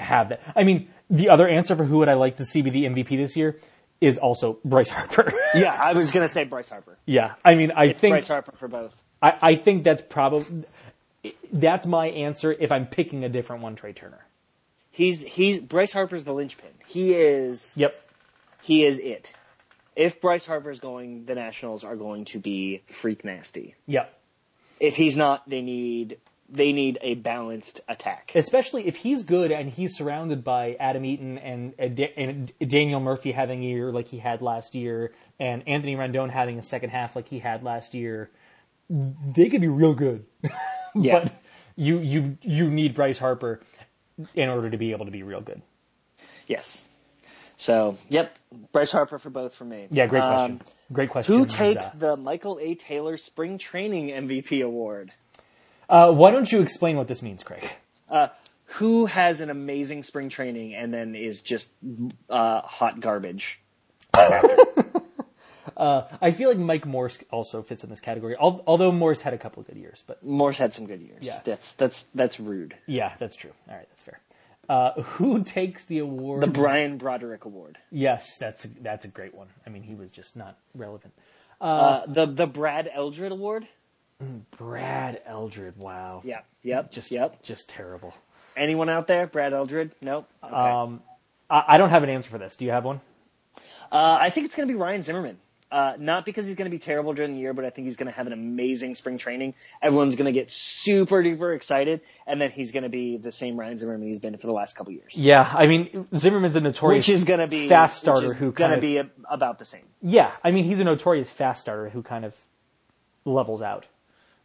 [0.00, 0.40] have that.
[0.56, 3.08] I mean, the other answer for who would I like to see be the MVP
[3.16, 3.58] this year
[4.00, 5.32] is also Bryce Harper.
[5.54, 6.96] Yeah, I was gonna say Bryce Harper.
[7.06, 9.02] yeah, I mean, I It's think Bryce Harper for both.
[9.22, 10.64] I, I think that's probably
[11.52, 14.24] that's my answer if I'm picking a different one, Trea Turner.
[14.90, 16.70] He's he's Bryce Harper's the linchpin.
[16.86, 17.94] He is Yep.
[18.62, 19.32] he is it.
[19.96, 23.74] If Bryce Harper's going, the Nationals are going to be freak nasty.
[23.86, 24.12] Yep.
[24.78, 26.18] If he's not, they need
[26.48, 28.32] they need a balanced attack.
[28.34, 33.62] Especially if he's good and he's surrounded by Adam Eaton and, and Daniel Murphy having
[33.62, 37.28] a year like he had last year, and Anthony Rendon having a second half like
[37.28, 38.30] he had last year,
[38.88, 40.24] they could be real good.
[40.94, 41.24] Yeah.
[41.24, 41.34] but
[41.76, 43.60] you you you need Bryce Harper
[44.34, 45.60] in order to be able to be real good.
[46.46, 46.82] Yes.
[47.58, 48.36] So, yep,
[48.72, 49.86] Bryce Harper for both for me.
[49.90, 50.60] Yeah, great Um, question.
[50.92, 51.34] great question.
[51.36, 52.74] who takes the Michael A.
[52.74, 55.12] Taylor Spring Training MVP award?
[55.88, 57.68] Uh, why don't you explain what this means, Craig?
[58.10, 58.28] Uh,
[58.74, 61.70] who has an amazing spring training and then is just
[62.28, 63.60] uh, hot garbage?
[65.76, 68.36] I feel like Mike Morse also fits in this category.
[68.36, 71.22] Although Morse had a couple of good years, but Morse had some good years.
[71.22, 71.40] Yeah.
[71.44, 72.74] That's that's that's rude.
[72.86, 73.52] yeah, that's true.
[73.68, 74.20] All right, that's fair.
[74.68, 76.42] Uh, who takes the award?
[76.42, 77.78] The Brian Broderick Award.
[77.90, 79.48] yes, that's a, that's a great one.
[79.66, 81.14] I mean, he was just not relevant.
[81.60, 83.66] Uh, the the Brad Eldred Award.
[84.56, 86.22] Brad Eldred, wow.
[86.24, 86.40] Yeah.
[86.62, 86.90] Yep.
[86.90, 87.42] just yep.
[87.42, 88.14] just terrible.
[88.56, 89.26] Anyone out there?
[89.26, 89.92] Brad Eldred?
[90.02, 90.28] Nope.
[90.42, 90.52] Okay.
[90.52, 91.02] Um,
[91.48, 92.56] I, I don't have an answer for this.
[92.56, 93.00] Do you have one?
[93.90, 95.38] Uh, I think it's going to be Ryan Zimmerman.
[95.70, 97.98] Uh, not because he's going to be terrible during the year, but I think he's
[97.98, 99.54] going to have an amazing spring training.
[99.82, 103.60] Everyone's going to get super duper excited, and then he's going to be the same
[103.60, 105.14] Ryan Zimmerman he's been for the last couple years.
[105.14, 108.36] Yeah, I mean Zimmerman's a notorious Which is going to be fast which starter is
[108.36, 109.84] who going to be a, about the same.
[110.00, 110.32] yeah.
[110.42, 112.34] I mean he's a notorious fast starter who kind of
[113.26, 113.84] levels out,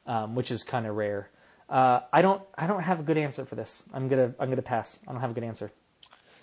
[0.06, 1.30] um, which is kind of rare.
[1.70, 3.82] Uh, I don't I don't have a good answer for this.
[3.94, 4.96] I'm gonna I'm gonna pass.
[5.08, 5.72] I don't have a good answer.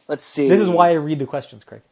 [0.09, 0.49] Let's see.
[0.49, 1.83] This is why I read the questions, Craig.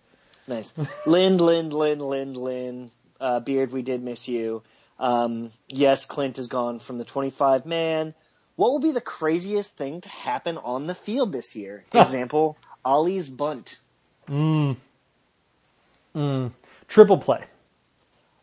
[0.48, 0.74] Nice.
[1.06, 2.90] Lind, Lind, Lind, Lind, Lind.
[3.20, 4.62] Uh, Beard, we did miss you.
[4.98, 8.14] Um, yes, Clint is gone from the 25 man.
[8.56, 11.84] What will be the craziest thing to happen on the field this year?
[11.94, 13.78] Example, Ollie's bunt.
[16.88, 17.44] Triple play.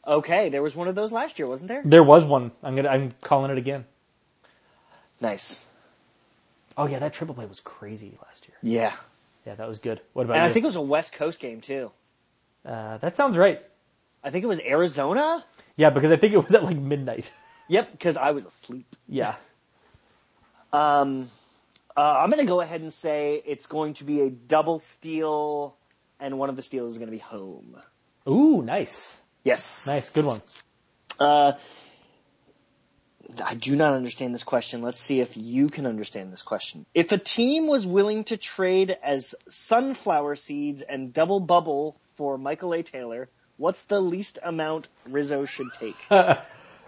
[0.08, 1.82] Okay, there was one of those last year, wasn't there?
[1.84, 2.51] There was one.
[2.64, 3.86] I'm gonna I'm calling it again.
[5.20, 5.64] Nice.
[6.78, 8.58] Oh yeah, that triple play was crazy last year.
[8.62, 8.93] Yeah.
[9.45, 10.01] Yeah, that was good.
[10.14, 10.49] What about And you?
[10.49, 11.91] I think it was a West Coast game too.
[12.66, 13.62] uh, that sounds right.
[14.24, 15.45] I think it was Arizona?
[15.78, 17.32] Yeah, because I think it was at like midnight.
[17.68, 18.95] Yep, because I was asleep.
[19.08, 19.36] Yeah.
[20.74, 21.30] Um,
[21.95, 25.78] uh, I'm going to go ahead and say it's going to be a double steal,
[26.20, 27.78] and one of the steals is going to be home.
[28.28, 29.16] Ooh, nice,
[29.46, 29.88] Yes.
[29.88, 30.41] nice, good one.
[31.20, 31.54] Uh,
[33.43, 34.82] I do not understand this question.
[34.82, 36.86] Let's see if you can understand this question.
[36.93, 42.74] If a team was willing to trade as sunflower seeds and double bubble for Michael
[42.74, 42.84] A.
[42.84, 45.96] Taylor, what's the least amount Rizzo should take?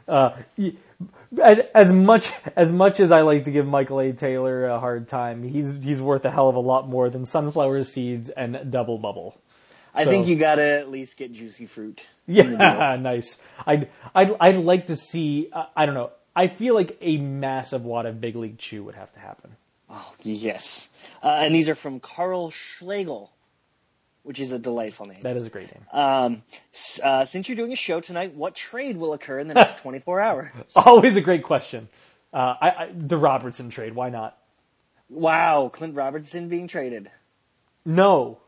[0.10, 4.14] As, as much as much as I like to give Michael A.
[4.14, 7.84] Taylor a hard time, he's he's worth a hell of a lot more than sunflower
[7.84, 9.36] seeds and double bubble.
[9.98, 12.02] I So- think you got to at least get juicy fruit.
[12.28, 12.43] Yeah,
[13.00, 13.38] nice.
[13.66, 15.50] I'd I'd I'd like to see.
[15.52, 16.12] Uh, I don't know.
[16.36, 19.56] I feel like a massive wad of big league chew would have to happen.
[19.89, 20.88] Oh, yes.
[21.24, 23.32] Uh, and these are from Carl Schlegel,
[24.24, 25.22] which is a delightful name.
[25.24, 25.86] That is a great name.
[25.91, 26.43] Um,
[27.04, 30.20] uh, since you're doing a show tonight, what trade will occur in the next 24
[30.22, 30.52] hours?
[30.76, 31.88] Always a great question.
[32.34, 33.95] Uh, I, I the Robertson trade.
[33.95, 34.38] Why not?
[35.10, 37.10] Wow, Clint Robertson being traded.
[37.86, 38.39] No,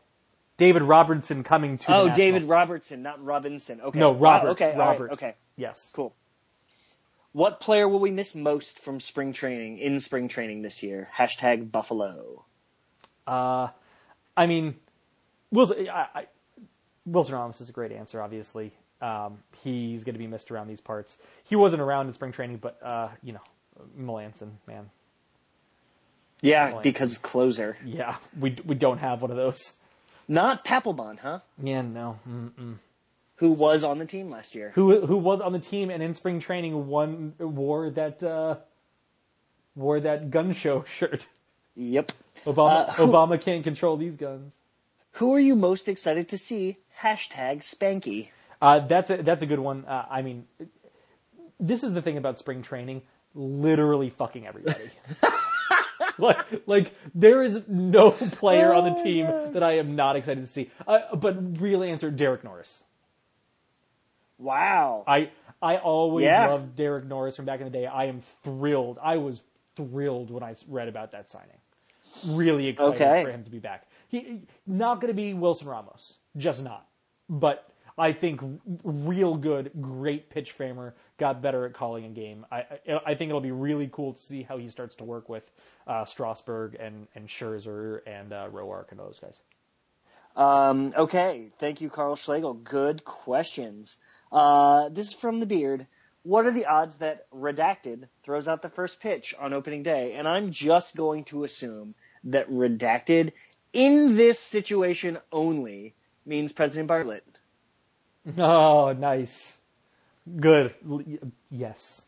[0.60, 1.86] David Robertson coming to.
[1.94, 2.14] Oh.
[2.14, 3.80] David Robertson, not Robinson.
[3.80, 3.98] Okay.
[3.98, 4.48] No, Wow, Robert.
[4.50, 5.12] okay, all right, Robert.
[5.12, 5.88] okay, Yes.
[5.94, 6.14] cool.
[7.32, 11.06] What player will we miss most from spring training, in spring training this year?
[11.16, 12.44] Hashtag Buffalo.
[13.26, 13.68] Uh,
[14.36, 14.74] I mean,
[15.50, 15.88] Wilson.
[15.88, 16.26] I, I,
[17.06, 18.20] Wilson Ramos is a great answer.
[18.20, 21.16] Obviously, um, he's going to be missed around these parts.
[21.44, 23.40] He wasn't around in spring training, but uh, you know,
[23.98, 24.90] Melancon, man.
[26.42, 26.80] Yeah, Boy.
[26.82, 27.78] because closer.
[27.82, 29.72] Yeah, we we don't have one of those.
[30.30, 31.40] Not Papelbon, huh?
[31.60, 32.20] Yeah, no.
[32.28, 32.76] Mm-mm.
[33.36, 34.70] Who was on the team last year?
[34.76, 38.56] Who who was on the team and in spring training one wore that uh,
[39.74, 41.26] wore that gun show shirt.
[41.74, 42.12] Yep.
[42.46, 44.54] Obama Uh, who- Obama can't control these guns.
[45.14, 46.76] Who are you most excited to see?
[47.00, 48.28] Hashtag Spanky.
[48.62, 49.84] Uh, that's a, that's a good one.
[49.84, 50.46] Uh, I mean,
[51.58, 53.02] this is the thing about spring training:
[53.34, 54.90] literally fucking everybody.
[56.18, 60.46] like, like there is no player on the team that I am not excited to
[60.46, 60.70] see.
[60.86, 62.82] Uh, but real answer: Derek Norris.
[64.38, 65.04] Wow.
[65.06, 65.30] I
[65.62, 66.48] I always Yeah.
[66.48, 67.86] loved Derek Norris from back in the day.
[67.86, 68.98] I am thrilled.
[69.02, 69.42] I was
[69.76, 71.58] thrilled when I read about that signing.
[72.28, 73.24] Really excited Okay.
[73.24, 73.86] for him to be back.
[74.08, 76.86] He not going to be Wilson Ramos, just not.
[77.28, 78.40] But I think
[78.82, 80.94] real good, great pitch framer.
[81.20, 82.46] Got better at calling a game.
[82.50, 82.64] I
[83.04, 85.44] I, think it'll be really cool to see how he starts to work with
[85.86, 89.38] uh, Strasburg and and Scherzer and uh, Roark and those guys.
[90.34, 92.54] Um, okay, thank you, Carl Schlegel.
[92.54, 93.98] Good questions.
[94.32, 95.86] Uh, this is from the Beard.
[96.22, 100.14] What are the odds that Redacted throws out the first pitch on opening day?
[100.14, 101.92] And I'm just going to assume
[102.24, 103.32] that Redacted,
[103.74, 105.94] in this situation only,
[106.24, 107.24] means President Bartlett.
[108.38, 109.59] Oh, nice,
[110.38, 110.74] good.
[111.50, 112.02] Yes.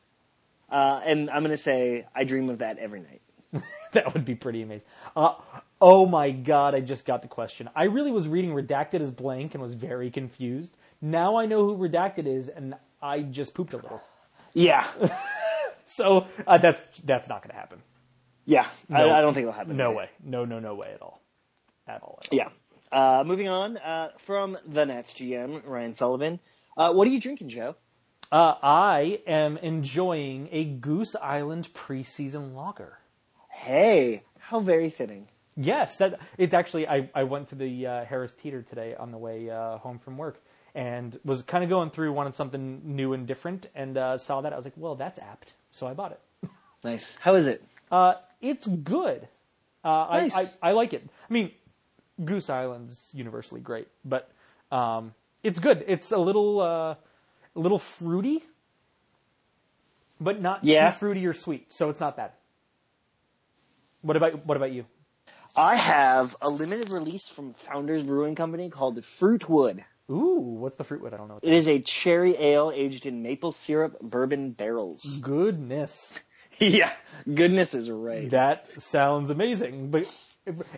[0.70, 3.20] Uh, and I'm going to say I dream of that every night.
[3.92, 4.86] That would be pretty amazing.
[5.14, 5.34] Uh,
[5.78, 7.68] oh my god, I just got the question.
[7.76, 10.74] I really was reading Redacted as blank and was very confused.
[11.02, 14.00] Now I know who Redacted is, and I just pooped a little.
[14.54, 14.86] Yeah,
[15.84, 17.82] So uh, that's that's not going to happen.
[18.46, 18.66] yeah.
[18.90, 19.14] I, No.
[19.14, 19.76] I don't think it'll happen.
[19.76, 20.08] No way.
[20.24, 21.20] No, no, no way at all.
[21.86, 22.18] At all.
[22.22, 22.38] At all.
[22.38, 22.48] Yeah.
[22.90, 26.40] Uh, moving on uh, from the Nats GM Ryan Sullivan.
[26.76, 27.76] Uh, what are you drinking, Joe?
[28.32, 32.98] Uh, I am enjoying a Goose Island preseason lager.
[33.50, 35.28] Hey, how very fitting.
[35.54, 36.88] Yes, that it's actually.
[36.88, 40.16] I, I went to the uh, Harris Teeter today on the way uh, home from
[40.16, 40.40] work
[40.74, 44.54] and was kind of going through, wanted something new and different, and uh, saw that.
[44.54, 46.20] I was like, well, that's apt, so I bought it.
[46.84, 47.16] Nice.
[47.20, 47.62] How is it?
[47.92, 49.28] Uh, it's good.
[49.84, 50.56] Uh, I, Nice.
[50.62, 51.06] I I like it.
[51.28, 51.52] I mean,
[52.24, 54.32] Goose Island's universally great, but
[54.72, 55.14] um,
[55.44, 55.84] it's good.
[55.86, 56.94] It's a little uh,
[57.54, 58.42] a little fruity,
[60.20, 60.90] but not Yeah.
[60.90, 62.32] too fruity or sweet, so it's not bad.
[64.02, 64.86] What about what about you?
[65.56, 69.84] I have a limited release from Founders Brewing Company called Fruitwood.
[70.10, 71.12] Ooh, what's the fruitwood?
[71.12, 71.38] I don't know.
[71.42, 75.18] It is a cherry ale aged in maple syrup bourbon barrels.
[75.22, 76.18] Goodness,
[76.58, 76.90] yeah,
[77.32, 78.30] goodness is right.
[78.30, 80.04] that sounds amazing, but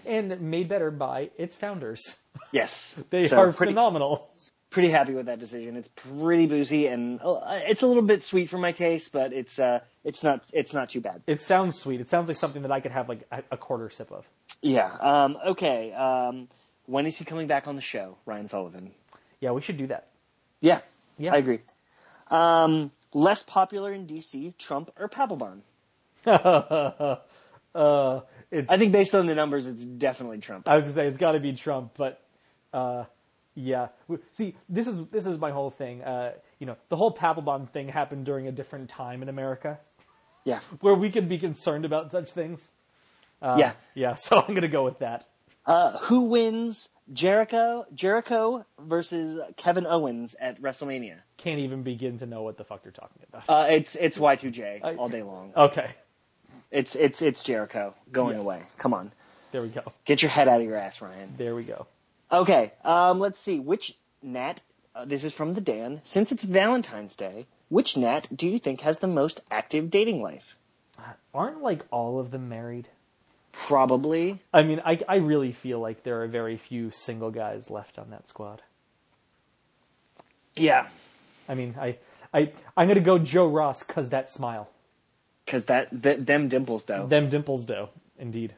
[0.06, 2.14] and made better by its founders.
[2.52, 4.28] Yes, They So are pretty phenomenal.
[4.74, 5.76] Pretty happy with that decision.
[5.76, 9.58] It's pretty boozy and uh, it's a little bit sweet for my taste, but it's
[9.58, 11.22] uh it's not it's not too bad.
[11.26, 12.00] It sounds sweet.
[12.00, 13.20] It sounds like something that I could have like
[13.50, 14.26] a, quarter sip of.
[14.60, 14.90] Yeah.
[15.00, 15.38] Um.
[15.46, 15.92] Okay.
[15.92, 16.48] Um.
[16.86, 18.90] When is he coming back on the show, Ryan Sullivan?
[19.40, 20.08] Yeah, we should do that.
[20.60, 20.80] Yeah.
[21.18, 21.32] Yeah.
[21.32, 21.60] I agree.
[22.28, 22.90] Um.
[23.16, 25.60] Less popular in DC, Trump or Papelbon?
[26.26, 28.20] uh,
[28.50, 28.72] it's.
[28.72, 30.68] I think based on the numbers, it's definitely Trump.
[30.68, 32.20] I was gonna say it's got to be Trump, but
[32.72, 33.04] uh,
[33.54, 33.88] yeah.
[34.32, 36.02] See, this is this is my whole thing.
[36.02, 39.78] Uh, you know, the whole Papelbon thing happened during a different time in America
[40.44, 40.60] Yeah.
[40.80, 42.66] where we could be concerned about such things.
[43.42, 43.72] Uh, yeah.
[43.94, 45.26] Yeah, so I'm gonna go with that.
[45.66, 51.16] Uh, who wins Jericho Jericho versus Kevin Owens at WrestleMania?
[51.38, 53.44] Can't even begin to know what the fuck you're talking about.
[53.48, 55.52] Uh, it's it's Y2J I- all day long.
[55.56, 55.90] Okay,
[56.70, 58.42] It's it's it's Jericho going Yeah.
[58.42, 58.62] away.
[58.78, 59.12] Come on,
[59.52, 59.82] there we go.
[60.04, 61.34] get your head out of your ass, Ryan.
[61.38, 61.86] There we go.
[62.34, 63.60] Okay, um, let's see.
[63.60, 64.60] Which Nat?
[64.94, 66.00] Uh, this is from the Dan.
[66.04, 70.56] Since it's Valentine's Day, which Nat do you think has the most active dating life?
[71.32, 72.88] Aren't like all of them married?
[73.52, 74.38] Probably.
[74.52, 78.10] I mean, I I really feel like there are very few single guys left on
[78.10, 78.62] that squad.
[80.56, 80.86] Yeah,
[81.48, 81.96] I mean, I
[82.32, 84.68] I I'm gonna go Joe Ross because that smile,
[85.44, 87.06] because that th- them dimples though.
[87.06, 87.90] them dimples though.
[88.18, 88.54] indeed.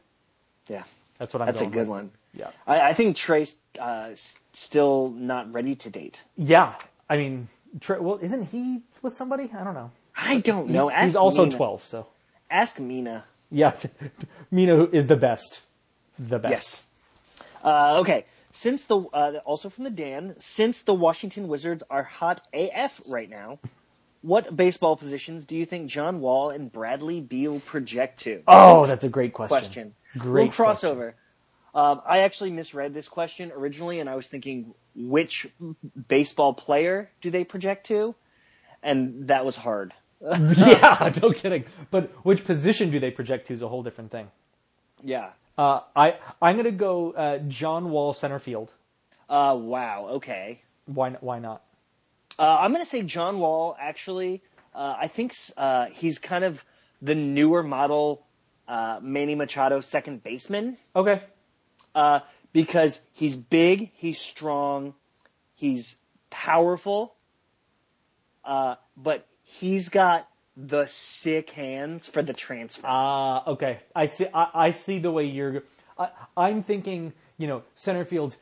[0.67, 0.83] yeah,
[1.17, 1.47] That's what I'm.
[1.47, 1.87] that's a good with.
[1.87, 2.11] one.
[2.37, 2.51] Yeah.
[2.65, 4.09] I, I think Trea's uh,
[4.53, 6.21] still not ready to date.
[6.37, 6.75] Yeah.
[7.09, 7.47] I mean,
[7.79, 9.49] Tre- well, isn't he with somebody?
[9.53, 9.91] I don't know.
[10.15, 10.89] I don't know.
[10.89, 11.55] Ask He's also Mina.
[11.57, 12.07] 12, so
[12.49, 13.23] Ask Mina.
[13.51, 13.73] yeah.
[14.51, 15.61] Mina is the best.
[16.19, 16.51] The best.
[16.51, 16.85] Yes.
[17.63, 18.25] Uh, okay.
[18.53, 23.29] Since the uh, also from the Dan, since the Washington Wizards are hot AF right
[23.29, 23.59] now,
[24.23, 28.41] what baseball positions do you think John Wall and Bradley Beal project to?
[28.47, 29.59] Oh, that's a great question.
[29.59, 29.95] question.
[30.17, 31.13] Great crossover.
[31.73, 35.47] Um, I actually misread this question originally, and I was thinking, which
[36.07, 38.15] baseball player do they project to?
[38.81, 39.93] And that was hard.
[40.21, 41.65] yeah, no kidding.
[41.91, 44.29] But which position do they project to is a whole different thing.
[45.03, 45.29] Yeah.
[45.57, 48.73] Uh, I I'm gonna go uh, John Wall center field.
[49.29, 50.07] Uh, wow.
[50.13, 50.61] Okay.
[50.85, 51.63] Why why not?
[52.39, 53.75] Uh, I'm going to say John Wall.
[53.79, 54.43] Actually,
[54.73, 56.63] uh, I think uh, he's kind of
[57.01, 58.25] the newer model
[58.67, 61.21] uh, Manny Machado second baseman Okay.
[61.97, 62.19] Uh,
[62.53, 64.93] because he's big, he's strong,
[65.55, 65.97] he's
[66.29, 67.15] powerful,
[68.45, 72.85] uh, but he's got the sick hands for the transfer.
[72.87, 73.79] Ah, okay.
[73.95, 74.27] I see.
[74.31, 75.63] I, I see the way you're.
[75.97, 77.13] I, I'm thinking.
[77.39, 78.35] You know, center field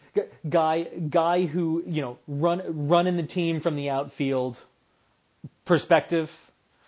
[0.48, 4.58] guy, guy who you know run running the team from the outfield
[5.66, 6.32] perspective.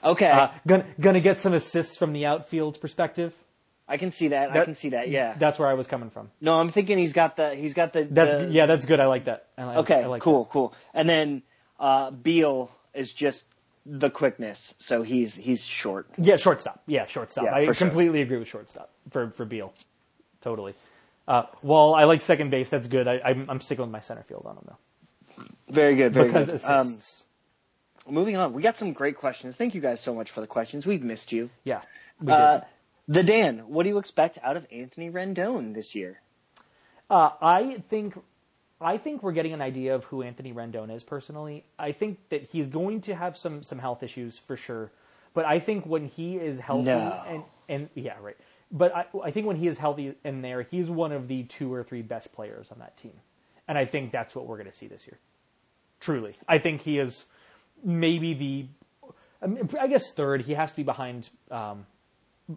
[0.02, 3.34] okay, Uh, gonna gonna get some assists from the outfield perspective.
[3.88, 4.52] I can see that.
[4.52, 5.10] I can see that.
[5.10, 5.36] Yeah.
[5.38, 6.30] That's where I was coming from.
[6.42, 9.00] no, I'm thinking he's got the he's got the That's the- yeah, that's good.
[9.00, 9.48] I like that.
[9.58, 10.74] I, I- Okay, I like cool, cool.
[10.94, 11.42] And then
[11.80, 13.46] uh, Beal is just
[13.86, 16.10] the quickness, so he's he's short.
[16.18, 16.26] That.
[16.26, 16.82] Yeah, shortstop.
[16.88, 17.46] Yeah, shortstop.
[17.46, 17.74] Yeah, I sure.
[17.74, 19.74] completely agree with shortstop for for Beal.
[20.42, 20.74] Totally.
[21.28, 22.70] Uh, well, I like second base.
[22.70, 23.08] That's good.
[23.08, 26.46] I, I'm, I'm sticking with my center field on him though Very good, very because
[26.48, 26.56] good.
[26.56, 27.24] assists.
[28.08, 29.56] Um, moving on, we got some great questions.
[29.56, 30.86] Thank you guys so much for the questions.
[30.86, 31.50] We've missed you.
[31.64, 31.82] yeah.
[32.22, 32.62] We Uh.
[33.08, 36.20] The Dan, what do you expect out of Anthony Rendon this year?
[37.10, 38.18] Uh, I think
[38.80, 41.64] I think we're getting an idea of who Anthony Rendon is personally.
[41.80, 44.92] I think that he's going to have some some health issues for sure,
[45.34, 47.24] but I think when he is healthy No.
[47.28, 48.38] and and yeah right.
[48.70, 51.74] But I, I think when he is healthy in there, he's one of the two
[51.74, 53.14] or three best players on that team,
[53.68, 55.18] and I think that's what we're going to see this year.
[56.02, 57.24] Truly, I think he is
[57.82, 58.66] maybe the,
[59.42, 60.42] I, I guess third.
[60.42, 61.86] He has to be behind um,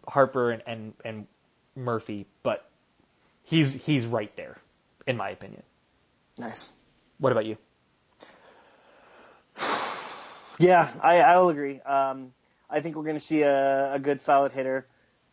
[0.09, 1.27] Harper and, and and
[1.77, 2.69] Murphy, but
[3.43, 4.59] he's he's right there,
[5.07, 5.63] in my opinion.
[6.39, 6.71] Nice.
[7.19, 7.57] What about you?
[10.59, 11.81] Yeah, I, I will agree.
[11.81, 12.35] Um,
[12.69, 14.87] I think we're going to see a, a good solid hitter.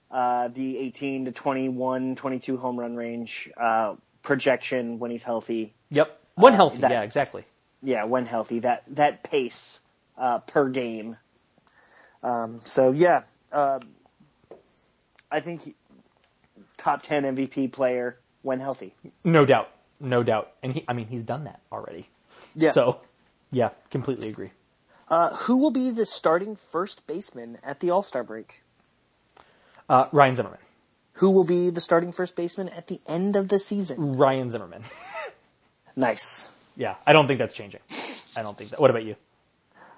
[0.10, 5.74] Uh, the 18 to 21, 22 home run range uh, projection when he's healthy.
[5.89, 6.78] Yep, one Uh, healthy.
[6.78, 7.43] that- yeah, exactly.
[7.84, 9.82] Yeah, when healthy, that that pace
[10.18, 11.18] uh, per game.
[12.24, 13.80] Um, so yeah, uh,
[15.32, 15.75] I think he,
[16.78, 18.93] top ten MVP player when healthy.
[19.23, 19.69] No doubt,
[19.99, 20.51] no doubt.
[20.63, 22.07] And he, I mean, he's done that already.
[22.55, 22.71] Yeah.
[22.71, 23.01] So,
[23.51, 24.51] yeah, completely agree.
[25.09, 28.61] Uh, who will be the starting first baseman at the All Star break?
[29.89, 30.59] Uh, Ryan Zimmerman.
[31.13, 34.17] Who will be the starting first baseman at the end of the season?
[34.17, 34.84] Ryan Zimmerman.
[35.95, 36.47] Nice.
[36.75, 37.82] yeah, I don't think that's changing.
[38.36, 38.80] I don't think that.
[38.80, 39.15] What about you?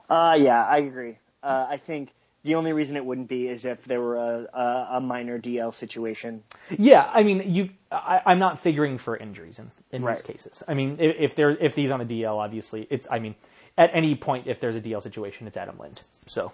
[0.09, 1.17] Uh, yeah, I agree.
[1.43, 2.11] Uh, I think
[2.43, 5.73] the only reason it wouldn't be is if there were a, a, a minor DL
[5.73, 6.43] situation.
[6.69, 7.69] Yeah, I mean, you.
[7.91, 10.15] I, I'm not figuring for injuries in, in Right.
[10.15, 10.63] these cases.
[10.67, 13.07] I mean, if, if there if he's on a DL, obviously, it's.
[13.11, 13.35] I mean,
[13.77, 15.99] at any point, if there's a DL situation, it's Adam Lind.
[16.27, 16.51] So,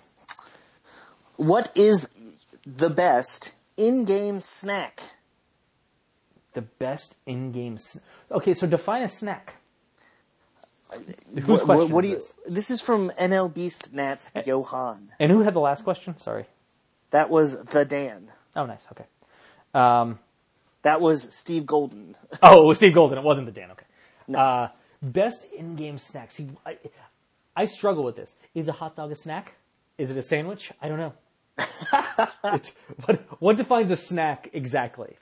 [1.37, 2.07] What is
[2.65, 5.01] the best in-game snack?
[6.53, 7.77] the best in-game.
[7.77, 7.99] Sn-
[8.31, 9.55] okay, so define a snack.
[11.33, 12.15] Whose What, question what do you?
[12.15, 12.33] this?
[12.47, 15.09] This is from NL Beast Nats Johan.
[15.19, 16.17] And who had the last question?
[16.17, 16.45] Sorry.
[17.11, 18.31] That was the Dan.
[18.55, 18.85] Oh, nice.
[18.91, 19.05] Okay.
[19.73, 20.19] Um,
[20.83, 22.15] That was Steve Golden.
[22.41, 23.17] oh, it was Steve Golden.
[23.17, 23.71] It wasn't the Dan.
[23.71, 23.85] Okay.
[24.33, 24.67] Uh,
[25.01, 26.31] best in-game snack.
[26.31, 26.77] See, I,
[27.55, 28.35] I struggle with this.
[28.53, 29.53] Is a hot dog a snack?
[29.97, 30.71] Is it a sandwich?
[30.81, 31.13] I don't know.
[32.45, 32.73] it's,
[33.05, 35.15] what, what defines a snack exactly?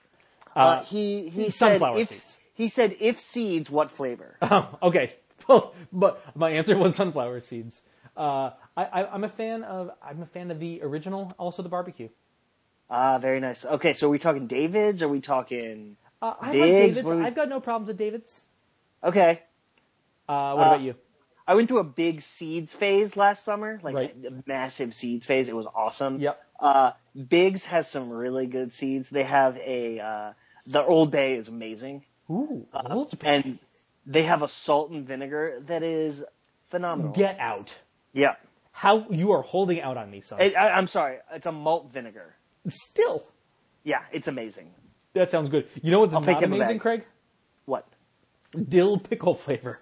[0.56, 2.38] Uh, he he said sunflower if, seeds.
[2.56, 4.38] He said if seeds, what flavor?
[4.42, 5.14] Oh, okay.
[5.48, 7.82] Well, but my answer was sunflower seeds.
[8.16, 11.70] Uh, I, I, I'm a fan of I'm a fan of the original, also the
[11.70, 12.10] barbecue.
[12.90, 13.66] Ah, very nice.
[13.66, 15.02] Okay, so are we talking David's?
[15.02, 15.98] Are we talking?
[16.22, 17.04] Uh, I like David's.
[17.04, 17.14] We...
[17.22, 18.44] I've got no problems with David's.
[19.04, 19.42] Okay,
[20.30, 20.96] Uh, what about you?
[21.46, 24.16] I went through a big seeds phase last summer, like Right.
[24.26, 25.50] a massive seeds phase.
[25.50, 26.22] It was awesome.
[26.22, 26.42] Yep.
[26.60, 26.92] Uh,
[27.28, 29.10] Bigs has some really good seeds.
[29.10, 30.34] They have a uh,
[30.68, 33.28] the Old Bay is amazing, Ooh, Old Bay.
[33.28, 33.60] and
[34.06, 36.24] they have a salt and vinegar that is
[36.70, 37.14] phenomenal.
[37.14, 37.78] Get out.
[38.14, 38.36] Yeah,
[38.72, 40.40] How you are holding out on me, son.
[40.42, 42.34] It- I, I'm sorry, it's a malt vinegar.
[42.70, 43.24] Still,
[43.84, 44.72] Yeah, it's amazing.
[45.14, 45.68] that sounds good.
[45.82, 46.80] You know what's I'll not amazing.
[46.80, 47.04] Craig?
[47.66, 47.88] What?
[48.70, 49.80] Dill pickle flavor.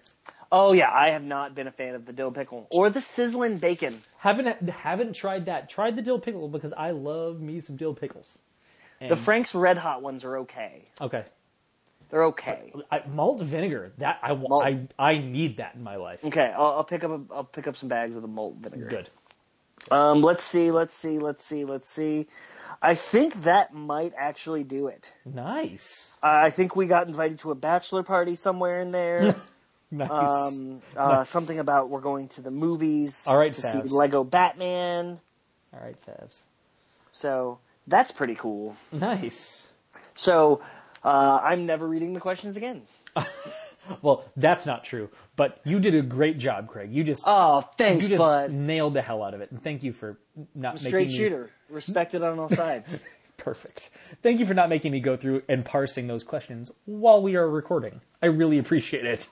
[0.51, 3.57] Oh yeah, I have not been a fan of the dill pickle or the sizzling
[3.57, 3.97] bacon.
[4.17, 5.69] Haven't haven't tried that.
[5.69, 8.29] Tried the dill pickle because I love me some dill pickles.
[8.99, 10.87] The Frank's Red Hot ones are okay.
[10.99, 11.23] okay.
[12.11, 12.73] They're okay.
[12.91, 13.93] I, malt vinegar.
[13.97, 14.65] That I, Malt.
[14.65, 16.23] I I need that in my life.
[16.23, 18.85] Okay, I'll, I'll pick up a, I'll pick up some bags of the malt vinegar.
[18.89, 19.09] Good.
[19.89, 22.27] Um, let's see, let's see, let's see, let's see.
[22.81, 25.13] I think that might actually do it.
[25.25, 26.05] Nice.
[26.21, 29.35] I think we got invited to a bachelor party somewhere in there.
[29.93, 30.09] Nice.
[30.09, 35.19] um, uh, something about we're going to the movies All right, to see Lego Batman.
[35.73, 36.39] All right, Favs.
[37.11, 38.77] So that's pretty cool.
[38.93, 39.61] Nice.
[40.13, 40.61] So
[41.03, 42.83] uh, I'm never reading the questions again.
[44.03, 45.09] Well, that's not true.
[45.35, 46.93] But you did a great job, Craig.
[46.93, 48.51] You just Oh, thanks, you just bud.
[48.51, 50.19] nailed the hell out of it, and thank you for
[50.53, 53.03] not a making straight me shooter, respected on all sides.
[53.37, 53.89] perfect.
[54.21, 57.49] Thank you for not making me go through and parsing those questions while we are
[57.49, 58.01] recording.
[58.21, 59.27] I really appreciate it.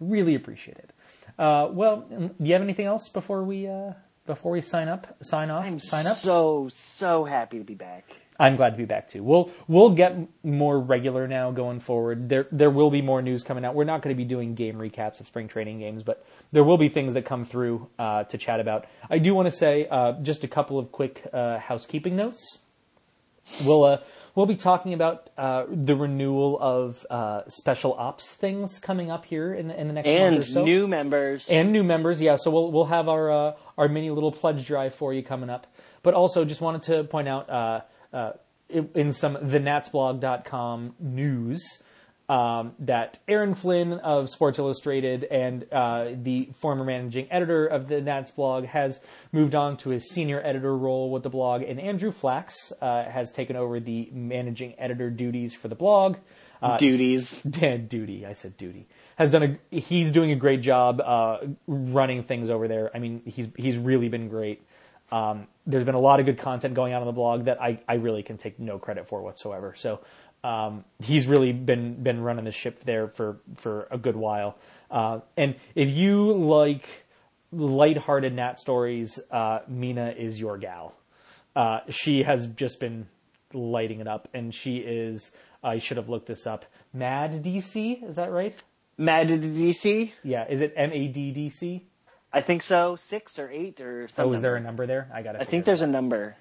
[0.00, 0.90] Really appreciate it.
[1.38, 3.92] Uh, well, do you have anything else before we uh,
[4.26, 5.16] before we sign up?
[5.22, 5.64] Sign off.
[5.64, 6.16] I'm sign up.
[6.16, 8.04] so so happy to be back.
[8.38, 9.22] I'm glad to be back too.
[9.22, 12.28] We'll we'll get more regular now going forward.
[12.28, 13.74] There there will be more news coming out.
[13.74, 16.78] We're not going to be doing game recaps of spring training games, but there will
[16.78, 18.86] be things that come through uh, to chat about.
[19.08, 22.58] I do want to say uh, just a couple of quick uh, housekeeping notes.
[23.64, 23.98] We'll uh,
[24.34, 29.54] we'll be talking about uh, the renewal of uh, special ops things coming up here
[29.54, 31.48] in the, in the next month And or so new members.
[31.48, 32.20] and new members.
[32.20, 35.48] Yeah, so we'll we'll have our uh, our mini little pledge drive for you coming
[35.48, 35.66] up.
[36.02, 37.48] But also, just wanted to point out
[38.68, 41.82] in, in some thenatsblog.com news
[42.28, 48.00] um, that Aaron Flynn of Sports Illustrated and uh, the former managing editor of the
[48.00, 48.98] Nats blog has
[49.32, 53.30] moved on to his senior editor role with the blog, and Andrew Flax uh, has
[53.30, 56.16] taken over the managing editor duties for the blog.
[56.60, 57.42] Uh, duties.
[57.42, 59.76] Dan Duty, I said Duty, has done a.
[59.76, 62.90] He's doing a great job uh, running things over there.
[62.94, 64.62] I mean, he's he's really been great.
[65.12, 67.80] Um, there's been a lot of good content going out on the blog that I,
[67.88, 69.74] I really can take no credit for whatsoever.
[69.76, 70.00] So
[70.44, 74.56] um, he's really been been running the ship there for for a good while.
[74.90, 76.86] Uh, and if you like
[77.52, 80.94] lighthearted Nat stories, uh, Mina is your gal.
[81.54, 83.08] Uh, she has just been
[83.52, 85.30] lighting it up, and she is.
[85.64, 86.64] I should have looked this up.
[86.92, 88.54] Mad DC, is that right?
[88.98, 90.12] Mad DC?
[90.22, 91.86] Yeah, is it M A D D C?
[92.36, 92.96] I think so.
[92.96, 94.30] Six or eight or something.
[94.30, 95.08] Oh, is there a number there?
[95.12, 96.36] I got I think there's a number.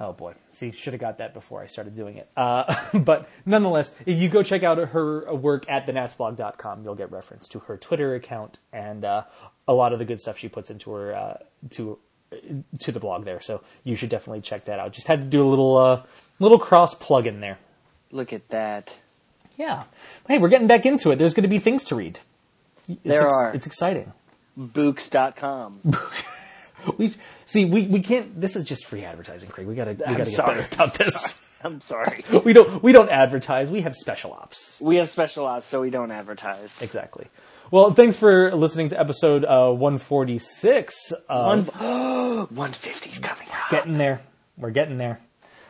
[0.00, 2.28] Oh boy, see, should have got that before I started doing it.
[2.36, 7.46] Uh, but nonetheless, if you go check out her work at thenatsblog.com, you'll get reference
[7.50, 9.22] to her Twitter account and uh,
[9.68, 11.38] a lot of the good stuff she puts into her uh,
[11.70, 12.00] to
[12.80, 13.40] to the blog there.
[13.40, 14.92] So you should definitely check that out.
[14.92, 16.02] Just had to do a little uh,
[16.40, 17.58] little cross plug in there.
[18.10, 18.98] Look at that.
[19.56, 19.84] Yeah.
[20.26, 21.16] Hey, we're getting back into it.
[21.20, 22.18] There's going to be things to read.
[22.88, 23.54] It's There ex- are.
[23.54, 24.12] It's exciting.
[24.56, 25.80] Books.com.
[26.98, 27.64] We see.
[27.64, 28.40] We, we can't.
[28.40, 29.68] This is just free advertising, Craig.
[29.68, 29.92] We gotta.
[29.92, 30.62] We I'm gotta get sorry.
[30.62, 31.38] better about this.
[31.62, 32.24] I'm sorry.
[32.44, 32.82] We don't.
[32.82, 33.70] We don't advertise.
[33.70, 34.78] We have special ops.
[34.80, 36.82] We have special ops, so we don't advertise.
[36.82, 37.28] Exactly.
[37.70, 41.12] Well, thanks for listening to episode uh, 146.
[41.28, 43.70] Of One, 150's coming out.
[43.70, 44.20] Getting there.
[44.56, 45.20] We're getting there.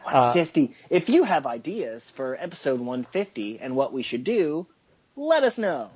[0.04, 0.74] 150.
[0.90, 4.66] if you have ideas for episode 150 and what we should do,
[5.14, 5.90] let us know.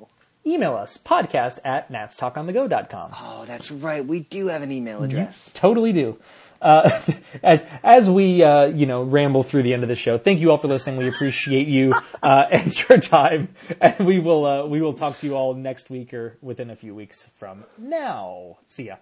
[0.47, 3.11] Email us podcast at natstalkonthego.com.
[3.19, 4.07] Oh, that's right.
[4.07, 5.51] We do have an email address.
[5.55, 6.19] Totally do.
[6.63, 7.01] Uh,
[7.43, 10.51] as as we uh, you know ramble through the end of the show, thank you
[10.51, 10.99] all for listening.
[10.99, 13.49] We appreciate you uh, and your time,
[13.81, 16.77] and we will uh, we will talk to you all next week or within a
[16.77, 18.59] few weeks from now.
[18.67, 18.97] See ya.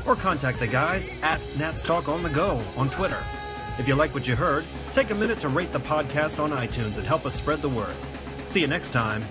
[0.07, 3.23] or contact the guys at Nats Talk on the Go on Twitter.
[3.79, 6.99] If you like what you heard, take a minute to rate the podcast on iTunes
[6.99, 7.95] and help us spread the word.
[8.49, 9.23] See you next time.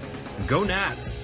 [0.48, 1.18] Go Nats!